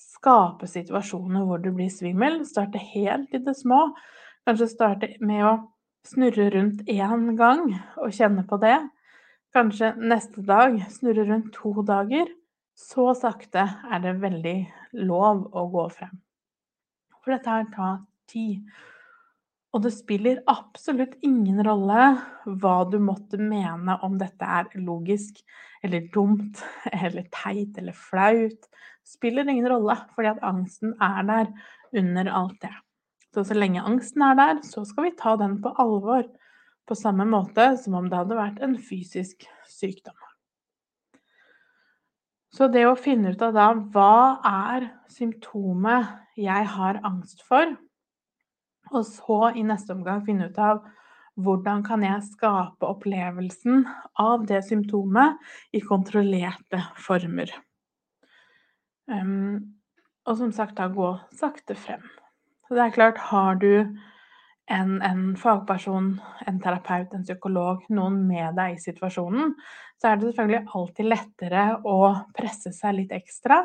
skape 0.00 0.66
situasjoner 0.68 1.44
hvor 1.46 1.62
du 1.62 1.70
blir 1.74 1.92
svimmel, 1.92 2.40
starte 2.48 2.80
helt 2.82 3.34
i 3.34 3.42
det 3.42 3.54
små, 3.58 3.92
kanskje 4.48 4.70
starte 4.72 5.10
med 5.22 5.44
å 5.46 5.54
snurre 6.04 6.50
rundt 6.52 6.82
én 6.90 7.30
gang 7.38 7.68
og 8.00 8.12
kjenne 8.12 8.44
på 8.48 8.58
det, 8.62 8.76
Kanskje 9.54 9.92
neste 10.02 10.42
dag 10.42 10.80
snurre 10.90 11.28
rundt 11.28 11.52
to 11.54 11.70
dager. 11.86 12.26
Så 12.74 13.12
sakte 13.14 13.62
er 13.62 14.00
det 14.02 14.16
veldig 14.18 14.56
lov 15.06 15.44
å 15.54 15.62
gå 15.70 15.84
frem. 15.94 16.16
For 17.22 17.36
dette 17.36 17.52
her 17.52 17.68
tar 17.70 18.00
tid. 18.26 18.64
Og 19.70 19.84
det 19.84 19.92
spiller 19.94 20.42
absolutt 20.50 21.14
ingen 21.22 21.62
rolle 21.66 22.10
hva 22.46 22.74
du 22.90 22.98
måtte 23.02 23.38
mene 23.38 23.94
om 24.02 24.18
dette 24.18 24.42
er 24.58 24.74
logisk 24.74 25.38
eller 25.86 26.10
dumt 26.14 26.58
eller 26.90 27.30
teit 27.30 27.78
eller 27.78 27.94
flaut. 27.94 28.58
Det 28.66 29.14
spiller 29.14 29.46
ingen 29.46 29.70
rolle, 29.70 29.94
fordi 30.16 30.34
at 30.34 30.42
angsten 30.42 30.96
er 30.98 31.22
der 31.30 31.50
under 31.94 32.34
alt 32.42 32.58
det. 32.62 32.74
Så 33.30 33.46
så 33.46 33.54
lenge 33.54 33.86
angsten 33.86 34.22
er 34.22 34.34
der, 34.38 34.64
så 34.66 34.82
skal 34.86 35.12
vi 35.12 35.18
ta 35.18 35.38
den 35.38 35.60
på 35.62 35.70
alvor 35.78 36.26
på 36.88 36.96
samme 36.98 37.26
måte 37.28 37.70
som 37.80 37.96
om 37.98 38.08
det 38.10 38.18
hadde 38.18 38.38
vært 38.38 38.60
en 38.64 38.76
fysisk 38.80 39.46
sykdom. 39.68 40.16
Så 42.54 42.68
det 42.70 42.84
å 42.86 42.98
finne 42.98 43.32
ut 43.34 43.40
av 43.42 43.54
da 43.56 43.70
hva 43.74 44.38
er 44.46 44.90
symptomet 45.10 46.12
jeg 46.38 46.68
har 46.76 47.00
angst 47.06 47.42
for, 47.48 47.72
og 48.92 49.06
så 49.08 49.38
i 49.56 49.64
neste 49.66 49.94
omgang 49.94 50.22
finne 50.26 50.50
ut 50.52 50.60
av 50.60 50.84
hvordan 51.40 51.82
kan 51.86 52.04
jeg 52.06 52.26
skape 52.28 52.86
opplevelsen 52.86 53.82
av 54.22 54.44
det 54.46 54.60
symptomet 54.68 55.40
i 55.74 55.80
kontrollerte 55.82 56.78
former. 57.02 57.50
Um, 59.10 59.74
og 60.24 60.38
som 60.38 60.52
sagt 60.54 60.78
da 60.78 60.86
gå 60.92 61.10
sakte 61.34 61.74
frem. 61.76 62.04
Så 62.64 62.76
det 62.76 62.84
er 62.86 62.94
klart, 62.94 63.18
har 63.18 63.58
du 63.60 63.90
en, 64.66 65.02
en, 65.02 65.24
fagperson, 65.36 66.14
en 66.46 66.60
terapeut, 66.60 67.12
en 67.12 67.24
psykolog, 67.24 67.82
noen 67.92 68.20
med 68.28 68.56
deg 68.56 68.76
i 68.76 68.82
situasjonen, 68.82 69.52
så 70.00 70.10
er 70.10 70.20
det 70.20 70.30
selvfølgelig 70.30 70.76
alltid 70.78 71.10
lettere 71.10 71.64
å 71.84 71.98
presse 72.36 72.72
seg 72.72 72.98
litt 72.98 73.12
ekstra. 73.14 73.60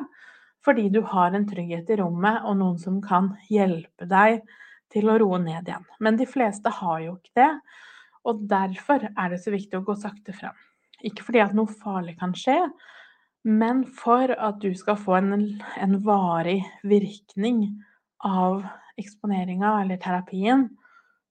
Fordi 0.66 0.90
du 0.92 1.00
har 1.08 1.36
en 1.36 1.48
trygghet 1.48 1.90
i 1.90 2.00
rommet 2.02 2.44
og 2.44 2.58
noen 2.60 2.80
som 2.82 3.00
kan 3.04 3.32
hjelpe 3.48 4.08
deg 4.10 4.42
til 4.92 5.08
å 5.08 5.16
roe 5.22 5.40
ned 5.40 5.70
igjen. 5.70 5.86
Men 6.04 6.20
de 6.20 6.28
fleste 6.28 6.72
har 6.82 7.00
jo 7.06 7.16
ikke 7.16 7.38
det, 7.40 7.52
og 8.28 8.44
derfor 8.52 9.08
er 9.10 9.32
det 9.32 9.40
så 9.40 9.54
viktig 9.54 9.80
å 9.80 9.86
gå 9.88 9.96
sakte 10.00 10.36
frem. 10.36 10.56
Ikke 11.06 11.24
fordi 11.24 11.40
at 11.46 11.56
noe 11.56 11.72
farlig 11.72 12.18
kan 12.20 12.36
skje, 12.36 12.58
men 13.48 13.86
for 13.96 14.34
at 14.36 14.60
du 14.60 14.74
skal 14.76 14.98
få 15.00 15.16
en, 15.22 15.32
en 15.80 15.96
varig 16.04 16.60
virkning 16.84 17.70
av 18.28 18.66
eksponeringa 19.00 19.78
eller 19.80 20.02
terapien, 20.04 20.68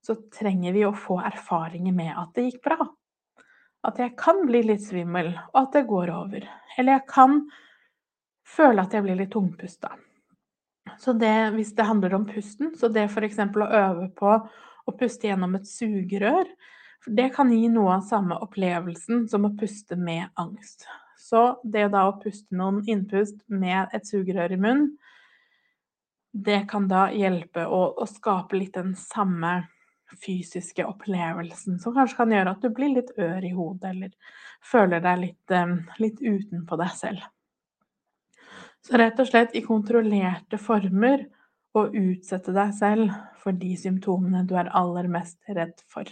så 0.09 0.15
trenger 0.33 0.73
vi 0.73 0.87
å 0.89 0.95
få 0.97 1.19
erfaringer 1.21 1.93
med 1.93 2.15
at 2.17 2.31
det 2.33 2.47
gikk 2.47 2.63
bra. 2.65 2.87
At 3.85 3.99
jeg 4.01 4.15
kan 4.17 4.41
bli 4.49 4.63
litt 4.65 4.81
svimmel, 4.81 5.35
og 5.53 5.59
at 5.61 5.77
det 5.77 5.83
går 5.91 6.13
over. 6.15 6.47
Eller 6.81 6.97
jeg 6.97 7.05
kan 7.11 7.43
føle 8.49 8.87
at 8.87 8.97
jeg 8.97 9.05
blir 9.05 9.21
litt 9.21 9.35
tungpusta. 9.35 9.93
Så 10.97 11.13
det, 11.13 11.53
hvis 11.59 11.75
det 11.77 11.91
handler 11.91 12.17
om 12.17 12.25
pusten, 12.25 12.73
så 12.81 12.89
det 12.89 13.05
f.eks. 13.11 13.37
å 13.45 13.69
øve 13.83 14.09
på 14.17 14.33
å 14.89 14.97
puste 14.97 15.29
gjennom 15.29 15.59
et 15.61 15.69
sugerør, 15.69 16.49
det 17.05 17.29
kan 17.37 17.53
gi 17.53 17.69
noe 17.69 17.99
av 17.99 18.09
samme 18.09 18.41
opplevelsen 18.49 19.27
som 19.29 19.45
å 19.45 19.55
puste 19.61 20.01
med 20.01 20.33
angst. 20.41 20.89
Så 21.21 21.59
det 21.69 21.91
da 21.93 22.09
å 22.09 22.17
puste 22.23 22.57
noen 22.57 22.81
innpust 22.89 23.45
med 23.53 23.93
et 23.93 24.09
sugerør 24.09 24.57
i 24.57 24.63
munnen, 24.65 24.93
det 26.33 26.63
kan 26.71 26.89
da 26.89 27.11
hjelpe 27.13 27.69
å, 27.69 27.91
å 28.01 28.09
skape 28.09 28.57
litt 28.57 28.81
den 28.81 28.97
samme 28.97 29.67
fysiske 30.17 30.85
opplevelsen 30.89 31.79
som 31.83 31.95
kanskje 31.97 32.21
kan 32.21 32.33
gjøre 32.33 32.55
at 32.55 32.63
du 32.65 32.71
blir 32.75 32.95
litt 32.95 33.11
ør 33.19 33.45
i 33.45 33.55
hodet, 33.55 33.91
eller 33.93 34.37
føler 34.65 35.03
deg 35.05 35.21
litt, 35.25 35.51
eh, 35.51 35.75
litt 36.03 36.23
utenpå 36.23 36.79
deg 36.81 36.95
selv. 36.97 37.27
Så 38.85 38.97
rett 38.97 39.19
og 39.21 39.29
slett 39.29 39.57
i 39.59 39.65
kontrollerte 39.65 40.59
former 40.59 41.27
å 41.77 41.89
utsette 41.93 42.55
deg 42.57 42.73
selv 42.75 43.13
for 43.43 43.53
de 43.53 43.75
symptomene 43.77 44.47
du 44.49 44.57
er 44.59 44.71
aller 44.77 45.09
mest 45.13 45.39
redd 45.49 45.77
for. 45.91 46.09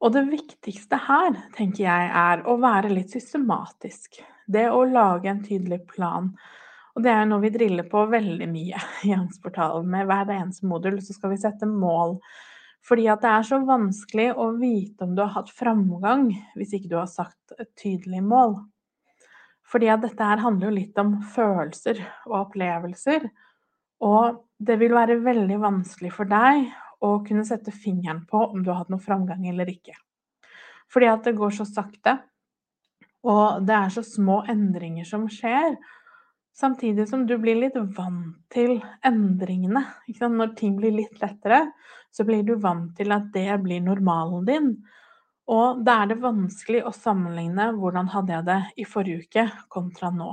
Og 0.00 0.14
det 0.14 0.22
viktigste 0.30 0.96
her, 0.96 1.34
tenker 1.56 1.84
jeg, 1.84 2.10
er 2.16 2.46
å 2.48 2.56
være 2.60 2.92
litt 2.92 3.12
systematisk. 3.12 4.22
Det 4.48 4.64
å 4.72 4.86
lage 4.88 5.28
en 5.28 5.42
tydelig 5.44 5.82
plan. 5.90 6.32
Og 6.96 7.04
det 7.04 7.12
er 7.12 7.22
jo 7.22 7.30
noe 7.30 7.44
vi 7.44 7.52
driller 7.54 7.86
på 7.90 8.04
veldig 8.10 8.48
mye 8.50 8.80
i 9.08 9.14
Angstportalen. 9.16 9.88
Med 9.90 10.08
hver 10.10 10.32
eneste 10.34 10.68
modul 10.68 10.98
så 11.04 11.16
skal 11.16 11.34
vi 11.34 11.40
sette 11.42 11.68
mål. 11.68 12.18
Fordi 12.86 13.06
at 13.12 13.22
det 13.22 13.30
er 13.30 13.46
så 13.46 13.60
vanskelig 13.66 14.30
å 14.40 14.50
vite 14.56 15.04
om 15.04 15.14
du 15.14 15.22
har 15.22 15.34
hatt 15.34 15.52
framgang 15.52 16.30
hvis 16.56 16.72
ikke 16.76 16.90
du 16.92 16.96
har 16.96 17.10
sagt 17.12 17.54
et 17.58 17.70
tydelig 17.78 18.22
mål. 18.24 18.56
Fordi 19.70 19.90
at 19.92 20.02
dette 20.02 20.26
her 20.26 20.40
handler 20.42 20.70
jo 20.70 20.78
litt 20.80 20.96
om 20.98 21.18
følelser 21.34 22.00
og 22.26 22.38
opplevelser. 22.46 23.28
Og 24.02 24.40
det 24.58 24.78
vil 24.80 24.96
være 24.96 25.20
veldig 25.22 25.58
vanskelig 25.62 26.10
for 26.16 26.30
deg 26.30 26.70
å 27.04 27.12
kunne 27.24 27.46
sette 27.48 27.72
fingeren 27.72 28.24
på 28.28 28.40
om 28.48 28.64
du 28.64 28.72
har 28.72 28.82
hatt 28.82 28.92
noe 28.92 29.04
framgang 29.04 29.46
eller 29.48 29.68
ikke. 29.70 29.94
Fordi 30.90 31.08
at 31.12 31.28
det 31.28 31.36
går 31.38 31.54
så 31.54 31.68
sakte, 31.68 32.16
og 33.20 33.64
det 33.68 33.76
er 33.76 33.92
så 33.92 34.02
små 34.04 34.40
endringer 34.48 35.06
som 35.08 35.26
skjer. 35.30 35.76
Samtidig 36.56 37.06
som 37.08 37.24
du 37.26 37.36
blir 37.40 37.56
litt 37.56 37.76
vant 37.96 38.36
til 38.52 38.80
endringene. 39.06 39.84
Når 40.20 40.54
ting 40.58 40.76
blir 40.76 40.92
litt 40.92 41.20
lettere, 41.22 41.70
så 42.10 42.26
blir 42.26 42.42
du 42.44 42.56
vant 42.60 42.92
til 42.98 43.14
at 43.14 43.30
det 43.34 43.48
blir 43.62 43.80
normalen 43.84 44.44
din. 44.48 44.72
Og 45.50 45.80
da 45.86 46.02
er 46.02 46.12
det 46.12 46.20
vanskelig 46.22 46.84
å 46.86 46.94
sammenligne 46.94 47.70
hvordan 47.78 48.10
hadde 48.12 48.36
jeg 48.36 48.46
det 48.46 48.60
i 48.82 48.86
forrige 48.86 49.24
uke 49.24 49.46
kontra 49.72 50.10
nå. 50.14 50.30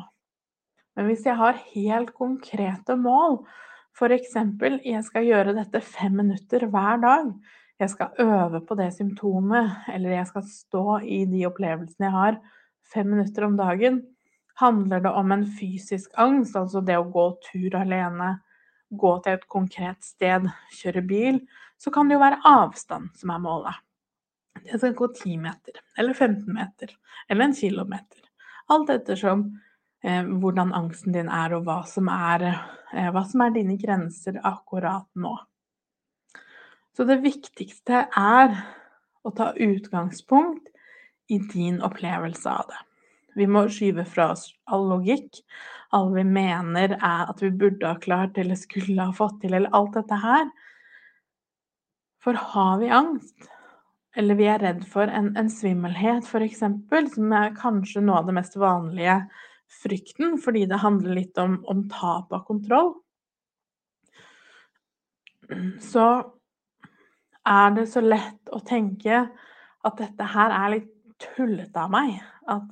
Men 0.97 1.09
hvis 1.09 1.25
jeg 1.29 1.37
har 1.37 1.61
helt 1.73 2.11
konkrete 2.17 2.97
mål, 2.97 3.39
F.eks. 3.97 4.35
jeg 4.85 5.03
skal 5.05 5.25
gjøre 5.25 5.55
dette 5.57 5.81
fem 5.81 6.19
minutter 6.19 6.67
hver 6.69 6.99
dag. 7.01 7.31
Jeg 7.77 7.93
skal 7.93 8.19
øve 8.21 8.61
på 8.65 8.77
det 8.77 8.91
symptomet, 8.93 9.73
eller 9.93 10.17
jeg 10.17 10.29
skal 10.29 10.45
stå 10.49 10.99
i 11.05 11.23
de 11.29 11.43
opplevelsene 11.49 12.09
jeg 12.09 12.13
har 12.13 12.37
fem 12.93 13.09
minutter 13.09 13.45
om 13.45 13.57
dagen. 13.57 13.99
Handler 14.57 15.03
det 15.05 15.13
om 15.13 15.31
en 15.31 15.45
fysisk 15.59 16.13
angst, 16.17 16.55
altså 16.57 16.81
det 16.81 16.97
å 16.97 17.09
gå 17.13 17.27
tur 17.45 17.75
alene, 17.77 18.37
gå 18.89 19.11
til 19.23 19.37
et 19.37 19.45
konkret 19.51 19.99
sted, 20.05 20.47
kjøre 20.79 21.03
bil, 21.05 21.41
så 21.77 21.93
kan 21.93 22.09
det 22.09 22.17
jo 22.17 22.23
være 22.23 22.41
avstand 22.47 23.11
som 23.19 23.33
er 23.33 23.43
målet. 23.43 23.83
Det 24.63 24.79
skal 24.79 24.95
gå 24.97 25.11
10 25.13 25.37
meter, 25.43 25.77
eller 25.99 26.13
15 26.13 26.53
meter, 26.53 26.95
eller 27.29 27.45
en 27.45 27.53
kilometer. 27.55 28.23
Alt 28.73 28.89
ettersom 28.89 29.45
eh, 30.03 30.23
hvordan 30.25 30.73
angsten 30.75 31.13
din 31.13 31.29
er, 31.29 31.53
og 31.55 31.67
hva 31.67 31.83
som 31.87 32.09
er, 32.11 32.47
eh, 32.95 33.11
hva 33.13 33.23
som 33.29 33.45
er 33.45 33.53
dine 33.55 33.77
grenser 33.79 34.41
akkurat 34.41 35.07
nå. 35.15 35.35
Så 36.97 37.05
det 37.05 37.21
viktigste 37.21 38.07
er 38.09 38.57
å 39.21 39.31
ta 39.37 39.51
utgangspunkt 39.53 40.71
i 41.29 41.37
din 41.51 41.81
opplevelse 41.85 42.49
av 42.49 42.71
det. 42.71 42.79
Vi 43.37 43.47
må 43.49 43.67
skyve 43.71 44.05
fra 44.09 44.31
oss 44.33 44.47
all 44.73 44.87
logikk, 44.89 45.41
alle 45.95 46.19
vi 46.19 46.23
mener 46.27 46.95
er 46.97 47.27
at 47.29 47.41
vi 47.43 47.51
burde 47.53 47.87
ha 47.87 47.99
klart 48.01 48.37
eller 48.41 48.57
skulle 48.59 49.05
ha 49.05 49.13
fått 49.15 49.41
til, 49.43 49.53
eller 49.53 49.73
alt 49.77 49.93
dette 49.99 50.17
her. 50.23 50.49
For 52.23 52.37
har 52.53 52.79
vi 52.81 52.89
angst, 52.91 53.49
eller 54.17 54.39
vi 54.39 54.47
er 54.49 54.63
redd 54.63 54.81
for 54.89 55.07
en, 55.13 55.29
en 55.37 55.51
svimmelhet 55.53 56.25
f.eks., 56.25 56.63
som 57.13 57.35
er 57.37 57.53
kanskje 57.57 58.01
noe 58.03 58.23
av 58.23 58.29
det 58.29 58.35
mest 58.39 58.57
vanlige 58.59 59.21
frykten, 59.83 60.37
fordi 60.41 60.65
det 60.67 60.81
handler 60.81 61.19
litt 61.19 61.37
om, 61.39 61.59
om 61.69 61.85
tap 61.91 62.33
av 62.33 62.43
kontroll, 62.47 62.95
så 65.83 66.07
er 67.47 67.75
det 67.77 67.85
så 67.91 68.03
lett 68.03 68.51
å 68.51 68.59
tenke 68.67 69.21
at 69.87 69.99
dette 70.01 70.31
her 70.33 70.51
er 70.51 70.73
litt 70.73 70.89
tullete 71.23 71.85
av 71.85 71.93
meg. 71.93 72.17
At 72.49 72.65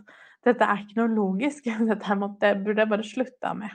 dette 0.46 0.68
er 0.68 0.84
ikke 0.84 1.00
noe 1.00 1.14
logisk. 1.14 1.66
Dette 1.90 2.20
måtte, 2.20 2.54
burde 2.62 2.84
jeg 2.84 2.92
bare 2.92 3.08
slutta 3.08 3.54
med. 3.58 3.74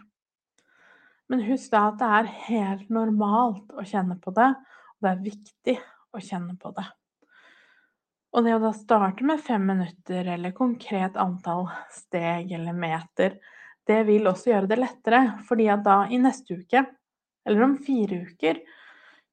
Men 1.31 1.45
husk 1.47 1.71
da 1.71 1.85
at 1.91 1.99
det 2.01 2.09
er 2.19 2.33
helt 2.49 2.89
normalt 2.91 3.71
å 3.79 3.85
kjenne 3.87 4.17
på 4.19 4.33
det, 4.35 4.49
og 4.51 5.07
det 5.07 5.11
er 5.11 5.27
viktig 5.27 5.77
å 6.11 6.23
kjenne 6.23 6.57
på 6.59 6.73
det. 6.75 6.87
Og 8.31 8.47
det 8.47 8.55
å 8.55 8.63
da 8.63 8.71
starte 8.75 9.27
med 9.27 9.43
fem 9.43 9.63
minutter 9.67 10.27
eller 10.35 10.55
konkret 10.55 11.19
antall 11.19 11.69
steg 11.95 12.51
eller 12.55 12.75
meter, 12.75 13.39
det 13.87 14.05
vil 14.07 14.29
også 14.31 14.53
gjøre 14.53 14.71
det 14.71 14.79
lettere, 14.79 15.21
fordi 15.47 15.67
at 15.73 15.83
da 15.87 16.05
i 16.11 16.19
neste 16.23 16.61
uke, 16.61 16.85
eller 17.47 17.67
om 17.67 17.77
fire 17.83 18.21
uker, 18.31 18.61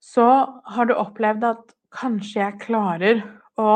så 0.02 0.28
har 0.74 0.90
du 0.90 0.96
opplevd 0.98 1.46
at 1.50 1.74
kanskje 1.94 2.42
jeg 2.42 2.62
klarer 2.62 3.24
å 3.58 3.72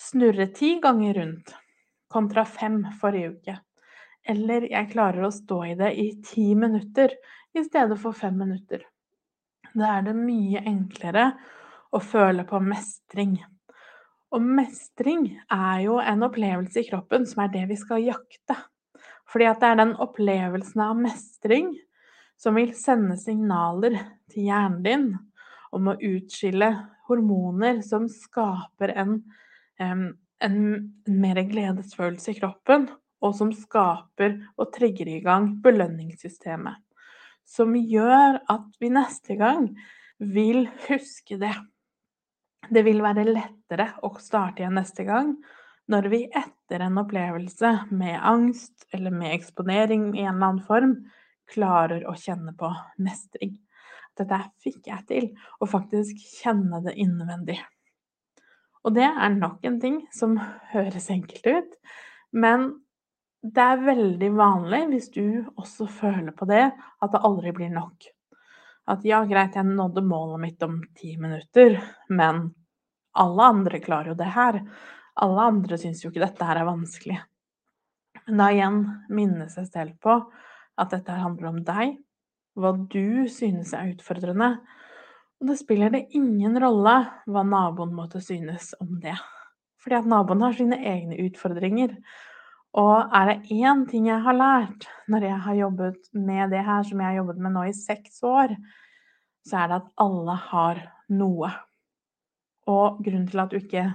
snurre 0.00 0.48
ti 0.56 0.76
ganger 0.84 1.16
rundt 1.20 1.56
kontra 2.12 2.44
fem 2.48 2.82
forrige 3.00 3.34
uke. 3.34 3.56
Eller 4.28 4.66
jeg 4.68 4.90
klarer 4.92 5.26
å 5.26 5.34
stå 5.34 5.62
i 5.70 5.74
det 5.78 5.92
i 5.96 6.08
ti 6.24 6.50
minutter 6.58 7.14
i 7.56 7.64
stedet 7.64 7.98
for 8.00 8.16
fem 8.16 8.36
minutter. 8.38 8.82
Da 9.74 9.98
er 9.98 10.08
det 10.08 10.16
mye 10.16 10.62
enklere 10.66 11.30
å 11.92 12.00
føle 12.04 12.44
på 12.48 12.60
mestring. 12.64 13.38
Og 14.34 14.44
mestring 14.44 15.30
er 15.52 15.84
jo 15.86 15.96
en 16.02 16.24
opplevelse 16.26 16.82
i 16.82 16.88
kroppen 16.88 17.24
som 17.28 17.44
er 17.44 17.52
det 17.54 17.64
vi 17.70 17.78
skal 17.80 18.04
jakte. 18.04 18.56
Fordi 19.28 19.48
at 19.48 19.60
det 19.60 19.70
er 19.70 19.80
den 19.80 19.94
opplevelsen 20.00 20.84
av 20.84 21.00
mestring 21.00 21.72
som 22.38 22.56
vil 22.56 22.74
sende 22.76 23.16
signaler 23.20 23.96
til 24.30 24.48
hjernen 24.48 24.84
din 24.84 25.08
om 25.74 25.90
å 25.90 25.96
utskille 25.96 26.70
hormoner 27.08 27.80
som 27.84 28.06
skaper 28.08 28.92
en, 29.00 29.18
en, 30.44 30.58
mer 31.06 31.40
gledesfølelse 31.48 32.32
i 32.32 32.38
kroppen, 32.40 32.88
og 33.24 33.34
som 33.34 33.50
skaper 33.54 34.36
og 34.56 34.70
trigger 34.74 35.10
i 35.10 35.20
gang 35.24 35.50
belønningssystemet. 35.64 36.78
Som 37.48 37.74
gjør 37.74 38.38
at 38.50 38.68
vi 38.80 38.92
neste 38.92 39.38
gang 39.40 39.70
vil 40.18 40.66
huske 40.86 41.38
det. 41.40 41.54
Det 42.68 42.84
vil 42.84 43.00
være 43.02 43.26
lettere 43.26 43.92
å 44.04 44.12
starte 44.20 44.62
igjen 44.62 44.76
neste 44.78 45.06
gang 45.08 45.32
når 45.88 46.10
vi 46.12 46.18
etter 46.26 46.84
en 46.84 47.00
opplevelse 47.00 47.70
med 47.96 48.18
angst 48.20 48.84
eller 48.92 49.14
med 49.14 49.32
eksponering 49.38 50.10
i 50.12 50.26
en 50.26 50.34
eller 50.34 50.50
annen 50.50 50.66
form 50.66 50.92
klarer 51.48 52.04
å 52.04 52.12
kjenne 52.18 52.52
på 52.58 52.68
mestring. 53.00 53.56
Dette 54.18 54.40
fikk 54.60 54.90
jeg 54.90 55.04
til, 55.08 55.28
og 55.62 55.70
faktisk 55.72 56.18
kjenne 56.42 56.82
det 56.84 56.96
innvendig. 57.00 57.56
Og 58.86 58.94
det 58.96 59.06
er 59.08 59.32
nok 59.34 59.64
en 59.66 59.80
ting 59.82 60.02
som 60.14 60.36
høres 60.74 61.10
enkelt 61.14 61.46
ut, 61.46 61.80
men 62.32 62.70
det 63.42 63.62
er 63.62 63.84
veldig 63.86 64.28
vanlig 64.34 64.80
hvis 64.90 65.10
du 65.14 65.24
også 65.56 65.86
føler 65.86 66.34
på 66.36 66.48
det, 66.50 66.64
at 66.74 67.12
det 67.12 67.24
aldri 67.24 67.52
blir 67.54 67.70
nok. 67.70 68.08
At 68.88 69.04
ja, 69.06 69.20
greit, 69.28 69.56
jeg 69.56 69.68
nådde 69.68 70.02
målet 70.02 70.42
mitt 70.42 70.62
om 70.64 70.80
ti 70.96 71.14
minutter, 71.20 71.76
men 72.08 72.48
alle 73.18 73.48
andre 73.52 73.80
klarer 73.84 74.12
jo 74.12 74.18
det 74.18 74.30
her. 74.34 74.62
Alle 75.22 75.48
andre 75.52 75.78
syns 75.78 76.02
jo 76.02 76.10
ikke 76.10 76.24
dette 76.24 76.48
her 76.48 76.60
er 76.60 76.68
vanskelig. 76.68 77.18
Men 78.26 78.42
da 78.42 78.48
igjen 78.52 78.80
minne 79.12 79.48
seg 79.52 79.68
selv 79.68 79.96
på 80.02 80.16
at 80.78 80.92
dette 80.94 81.20
handler 81.20 81.50
om 81.50 81.62
deg, 81.66 81.96
hva 82.58 82.74
du 82.90 83.28
synes 83.30 83.74
er 83.76 83.92
utfordrende. 83.92 84.54
Og 85.38 85.50
det 85.52 85.58
spiller 85.60 85.92
det 85.94 86.08
ingen 86.18 86.58
rolle 86.58 86.94
hva 87.30 87.44
naboen 87.46 87.94
måtte 87.94 88.20
synes 88.22 88.72
om 88.82 88.96
det. 89.02 89.14
Fordi 89.78 90.00
at 90.00 90.08
naboen 90.10 90.42
har 90.42 90.56
sine 90.58 90.80
egne 90.82 91.18
utfordringer. 91.28 91.94
Og 92.78 93.14
er 93.14 93.30
det 93.30 93.54
én 93.54 93.84
ting 93.88 94.08
jeg 94.10 94.20
har 94.24 94.36
lært 94.36 94.88
når 95.08 95.28
jeg 95.28 95.40
har 95.46 95.60
jobbet 95.62 96.10
med 96.12 96.50
det 96.52 96.64
her 96.66 96.82
som 96.84 97.00
jeg 97.00 97.10
har 97.10 97.20
jobbet 97.20 97.40
med 97.44 97.54
nå 97.54 97.64
i 97.70 97.76
seks 97.76 98.22
år, 98.26 98.54
så 99.46 99.62
er 99.62 99.70
det 99.70 99.78
at 99.78 99.92
alle 100.04 100.34
har 100.50 100.82
noe. 101.08 101.50
Og 102.68 102.98
grunnen 103.04 103.28
til 103.30 103.40
at 103.40 103.52
du 103.52 103.60
ikke 103.62 103.86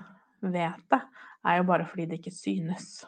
vet 0.41 0.86
det, 0.91 1.01
er 1.45 1.60
jo 1.60 1.67
bare 1.67 1.86
fordi 1.86 2.08
det 2.10 2.21
ikke 2.21 2.34
synes. 2.34 3.03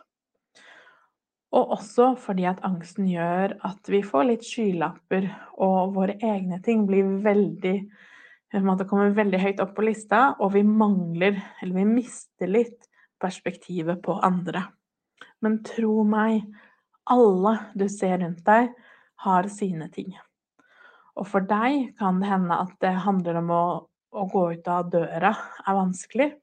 Og 1.55 1.71
også 1.77 2.11
fordi 2.19 2.45
at 2.49 2.61
angsten 2.67 3.07
gjør 3.07 3.55
at 3.65 3.89
vi 3.89 4.03
får 4.03 4.27
litt 4.27 4.45
skylapper, 4.45 5.29
og 5.55 5.95
våre 5.95 6.17
egne 6.19 6.59
ting 6.63 6.83
blir 6.87 7.15
veldig 7.23 7.77
det 8.51 8.88
kommer 8.89 9.15
veldig 9.15 9.39
høyt 9.41 9.63
opp 9.63 9.73
på 9.75 9.88
lista, 9.88 10.36
og 10.39 10.53
vi 10.53 10.63
mangler, 10.63 11.39
eller 11.62 11.75
vi 11.81 11.86
mister 11.86 12.47
litt, 12.51 12.89
perspektivet 13.21 14.01
på 14.03 14.19
andre. 14.23 14.65
Men 15.41 15.62
tro 15.63 16.03
meg, 16.03 16.43
alle 17.10 17.58
du 17.73 17.88
ser 17.89 18.19
rundt 18.19 18.43
deg, 18.45 18.71
har 19.25 19.47
sine 19.49 19.88
ting. 19.89 20.13
Og 21.15 21.27
for 21.29 21.45
deg 21.47 21.93
kan 21.99 22.19
det 22.19 22.29
hende 22.29 22.58
at 22.65 22.73
det 22.84 22.91
handler 23.05 23.39
om 23.39 23.51
å, 23.55 23.65
å 24.12 24.25
gå 24.31 24.43
ut 24.58 24.67
av 24.67 24.89
døra 24.91 25.31
er 25.63 25.77
vanskelig. 25.77 26.34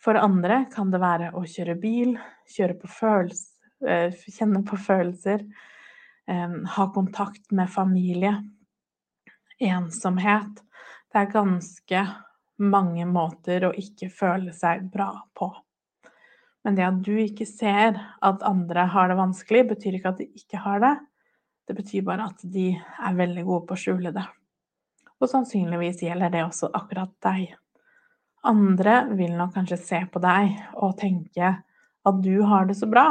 For 0.00 0.18
andre 0.20 0.64
kan 0.72 0.90
det 0.92 1.00
være 1.00 1.30
å 1.36 1.44
kjøre 1.48 1.76
bil, 1.80 2.16
kjøre 2.56 2.76
på 2.80 2.90
følelser, 2.92 3.50
eh, 3.88 4.24
kjenne 4.32 4.64
på 4.68 4.76
følelser, 4.80 5.44
eh, 6.28 6.58
ha 6.76 6.86
kontakt 6.92 7.52
med 7.52 7.70
familie, 7.72 8.36
ensomhet. 9.60 10.60
Det 11.14 11.20
er 11.22 11.30
ganske 11.30 12.00
mange 12.58 13.04
måter 13.06 13.68
å 13.68 13.74
ikke 13.78 14.08
føle 14.10 14.50
seg 14.50 14.88
bra 14.90 15.12
på. 15.38 15.46
Men 16.66 16.74
det 16.74 16.86
at 16.88 16.96
du 17.06 17.12
ikke 17.22 17.46
ser 17.46 18.00
at 18.18 18.42
andre 18.42 18.88
har 18.90 19.12
det 19.12 19.18
vanskelig, 19.20 19.60
betyr 19.68 19.98
ikke 20.00 20.10
at 20.10 20.18
de 20.18 20.26
ikke 20.34 20.62
har 20.64 20.80
det. 20.82 20.94
Det 21.70 21.76
betyr 21.78 22.02
bare 22.08 22.26
at 22.32 22.42
de 22.42 22.72
er 22.74 23.20
veldig 23.20 23.44
gode 23.46 23.66
på 23.68 23.76
å 23.76 23.82
skjule 23.84 24.10
det. 24.16 24.24
Og 25.22 25.30
sannsynligvis 25.30 26.02
gjelder 26.02 26.34
det 26.34 26.42
også 26.48 26.72
akkurat 26.74 27.14
deg. 27.22 27.54
Andre 28.42 28.96
vil 29.14 29.38
nok 29.38 29.54
kanskje 29.54 29.78
se 29.80 30.02
på 30.10 30.18
deg 30.24 30.50
og 30.74 30.98
tenke 30.98 31.52
at 32.04 32.20
du 32.26 32.42
har 32.42 32.66
det 32.66 32.74
så 32.80 32.90
bra, 32.90 33.06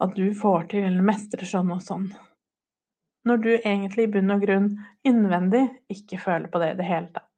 at 0.00 0.16
du 0.16 0.32
får 0.32 0.70
til 0.72 0.88
eller 0.88 1.04
mestrer 1.12 1.44
sånn 1.44 1.76
og 1.76 1.84
sånn. 1.84 2.08
Når 3.28 3.44
du 3.44 3.52
egentlig 3.58 4.08
i 4.08 4.14
bunn 4.16 4.32
og 4.32 4.48
grunn 4.48 4.72
innvendig 5.04 5.66
ikke 5.92 6.24
føler 6.24 6.48
på 6.48 6.64
det 6.64 6.72
i 6.72 6.80
det 6.80 6.88
hele 6.88 7.12
tatt. 7.12 7.33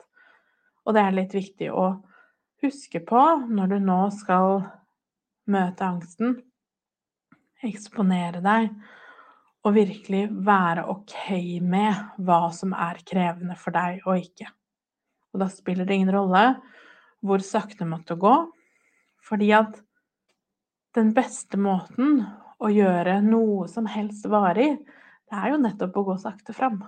Og 0.87 0.95
det 0.95 1.03
er 1.03 1.17
litt 1.17 1.35
viktig 1.35 1.71
å 1.75 1.87
huske 2.63 3.03
på 3.05 3.23
når 3.51 3.75
du 3.75 3.79
nå 3.83 3.99
skal 4.15 4.61
møte 5.51 5.87
angsten, 5.87 6.37
eksponere 7.67 8.43
deg 8.45 8.71
og 9.67 9.75
virkelig 9.75 10.29
være 10.47 10.85
ok 10.93 11.17
med 11.67 12.23
hva 12.23 12.41
som 12.55 12.75
er 12.77 13.01
krevende 13.07 13.57
for 13.59 13.75
deg 13.75 14.05
og 14.07 14.23
ikke. 14.23 14.47
Og 15.35 15.43
da 15.43 15.49
spiller 15.51 15.89
det 15.89 15.99
ingen 15.99 16.15
rolle 16.15 16.45
hvor 17.27 17.43
sakte 17.43 17.89
måtte 17.89 18.15
gå, 18.21 18.35
fordi 19.27 19.51
at 19.57 19.81
den 20.97 21.11
beste 21.17 21.59
måten 21.59 22.23
å 22.63 22.71
gjøre 22.73 23.19
noe 23.25 23.67
som 23.69 23.89
helst 23.91 24.29
varig, 24.31 24.77
det 25.27 25.41
er 25.41 25.53
jo 25.53 25.59
nettopp 25.61 25.99
å 25.99 26.05
gå 26.13 26.17
sakte 26.23 26.55
fram. 26.57 26.79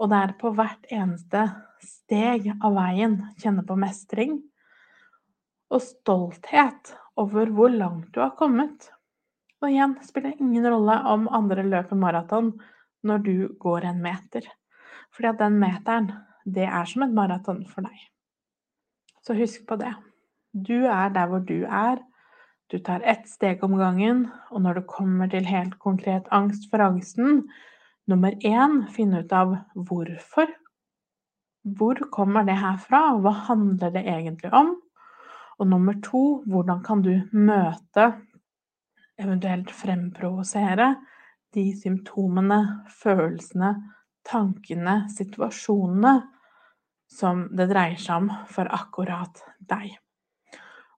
Og 0.00 0.08
det 0.08 0.20
er 0.24 0.38
på 0.40 0.52
hvert 0.56 0.86
eneste 0.92 1.44
steg 1.84 2.48
av 2.56 2.72
veien 2.76 3.18
kjenne 3.40 3.64
på 3.68 3.76
mestring 3.80 4.38
og 5.70 5.82
stolthet 5.84 6.94
over 7.20 7.52
hvor 7.54 7.72
langt 7.72 8.08
du 8.14 8.22
har 8.22 8.32
kommet. 8.38 8.88
Og 9.60 9.68
igjen 9.68 9.98
spiller 10.06 10.32
det 10.32 10.40
ingen 10.42 10.66
rolle 10.72 10.96
om 11.12 11.28
andre 11.28 11.64
løper 11.66 12.00
maraton 12.00 12.54
når 13.06 13.24
du 13.26 13.34
går 13.60 13.86
en 13.90 14.00
meter. 14.02 14.46
Fordi 15.12 15.32
at 15.32 15.42
den 15.42 15.58
meteren, 15.60 16.10
det 16.48 16.64
er 16.64 16.88
som 16.88 17.04
et 17.04 17.14
maraton 17.14 17.66
for 17.68 17.84
deg. 17.84 17.98
Så 19.20 19.36
husk 19.36 19.66
på 19.68 19.76
det. 19.80 19.92
Du 20.52 20.86
er 20.88 21.12
der 21.12 21.28
hvor 21.28 21.44
du 21.44 21.66
er. 21.66 22.00
Du 22.72 22.78
tar 22.78 23.04
ett 23.04 23.28
steg 23.28 23.62
om 23.66 23.76
gangen, 23.76 24.28
og 24.50 24.62
når 24.62 24.80
det 24.80 24.90
kommer 24.90 25.28
til 25.28 25.46
helt 25.46 25.76
konkret 25.82 26.28
angst 26.30 26.68
for 26.70 26.82
angsten, 26.84 27.44
Nummer 28.10 28.34
én 28.42 28.80
finne 28.90 29.22
ut 29.22 29.32
av 29.32 29.52
hvorfor. 29.74 30.50
Hvor 31.62 32.00
kommer 32.10 32.46
det 32.48 32.56
her 32.58 32.78
fra, 32.80 33.02
hva 33.20 33.32
handler 33.46 33.92
det 33.94 34.02
egentlig 34.08 34.50
om? 34.56 34.72
Og 35.60 35.68
nummer 35.68 35.94
to, 36.02 36.40
hvordan 36.48 36.80
kan 36.82 37.04
du 37.04 37.12
møte, 37.36 38.08
eventuelt 39.20 39.70
fremprovosere, 39.76 40.94
de 41.54 41.66
symptomene, 41.76 42.60
følelsene, 43.02 43.74
tankene, 44.26 45.04
situasjonene 45.12 46.14
som 47.10 47.46
det 47.56 47.68
dreier 47.70 47.98
seg 48.00 48.24
om 48.24 48.30
for 48.50 48.70
akkurat 48.74 49.42
deg. 49.70 49.92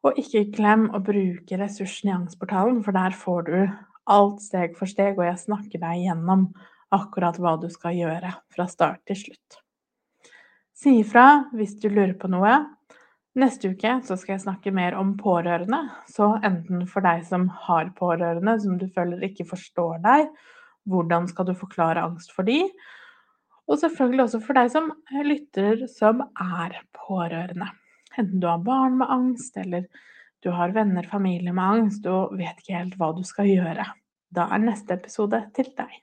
Og 0.02 0.18
ikke 0.18 0.48
glem 0.54 0.88
å 0.94 1.00
bruke 1.04 1.58
ressursen 1.58 2.10
i 2.10 2.14
Angstportalen, 2.14 2.82
for 2.84 2.96
der 2.96 3.16
får 3.16 3.48
du 3.48 3.56
alt 4.12 4.42
steg 4.44 4.76
for 4.78 4.90
steg, 4.90 5.18
og 5.18 5.26
jeg 5.28 5.44
snakker 5.44 5.82
deg 5.82 6.04
igjennom 6.04 6.48
akkurat 6.92 7.38
hva 7.40 7.56
du 7.60 7.68
skal 7.72 7.96
gjøre 7.96 8.32
fra 8.52 8.68
start 8.70 9.02
til 9.08 9.18
slutt. 9.24 9.58
Si 10.76 10.98
ifra 11.00 11.26
hvis 11.54 11.76
du 11.80 11.88
lurer 11.90 12.14
på 12.18 12.30
noe. 12.32 12.54
Neste 13.38 13.70
uke 13.72 13.94
så 14.04 14.16
skal 14.20 14.34
jeg 14.34 14.44
snakke 14.44 14.72
mer 14.74 14.96
om 15.00 15.14
pårørende. 15.16 15.78
Så 16.10 16.34
enten 16.44 16.84
for 16.90 17.04
deg 17.04 17.22
som 17.28 17.46
har 17.66 17.92
pårørende 17.96 18.58
som 18.60 18.76
du 18.80 18.88
føler 18.92 19.22
ikke 19.24 19.46
forstår 19.48 20.02
deg, 20.04 20.26
hvordan 20.90 21.28
skal 21.30 21.48
du 21.48 21.54
forklare 21.56 22.02
angst 22.02 22.34
for 22.34 22.48
de? 22.48 22.58
Og 23.70 23.78
selvfølgelig 23.80 24.26
også 24.26 24.42
for 24.42 24.58
deg 24.58 24.72
som 24.74 24.90
lytter 25.24 25.86
som 25.88 26.24
er 26.34 26.80
pårørende. 26.98 27.70
Enten 28.18 28.42
du 28.42 28.48
har 28.50 28.60
barn 28.66 28.98
med 29.00 29.08
angst, 29.08 29.56
eller 29.56 29.86
du 30.44 30.50
har 30.52 30.74
venner, 30.74 31.06
familie 31.08 31.54
med 31.54 31.64
angst 31.64 32.06
og 32.10 32.34
vet 32.36 32.58
ikke 32.60 32.76
helt 32.76 32.96
hva 33.00 33.12
du 33.16 33.22
skal 33.24 33.48
gjøre. 33.48 33.86
Da 34.34 34.48
er 34.52 34.64
neste 34.66 34.98
episode 34.98 35.40
til 35.56 35.70
deg. 35.78 36.02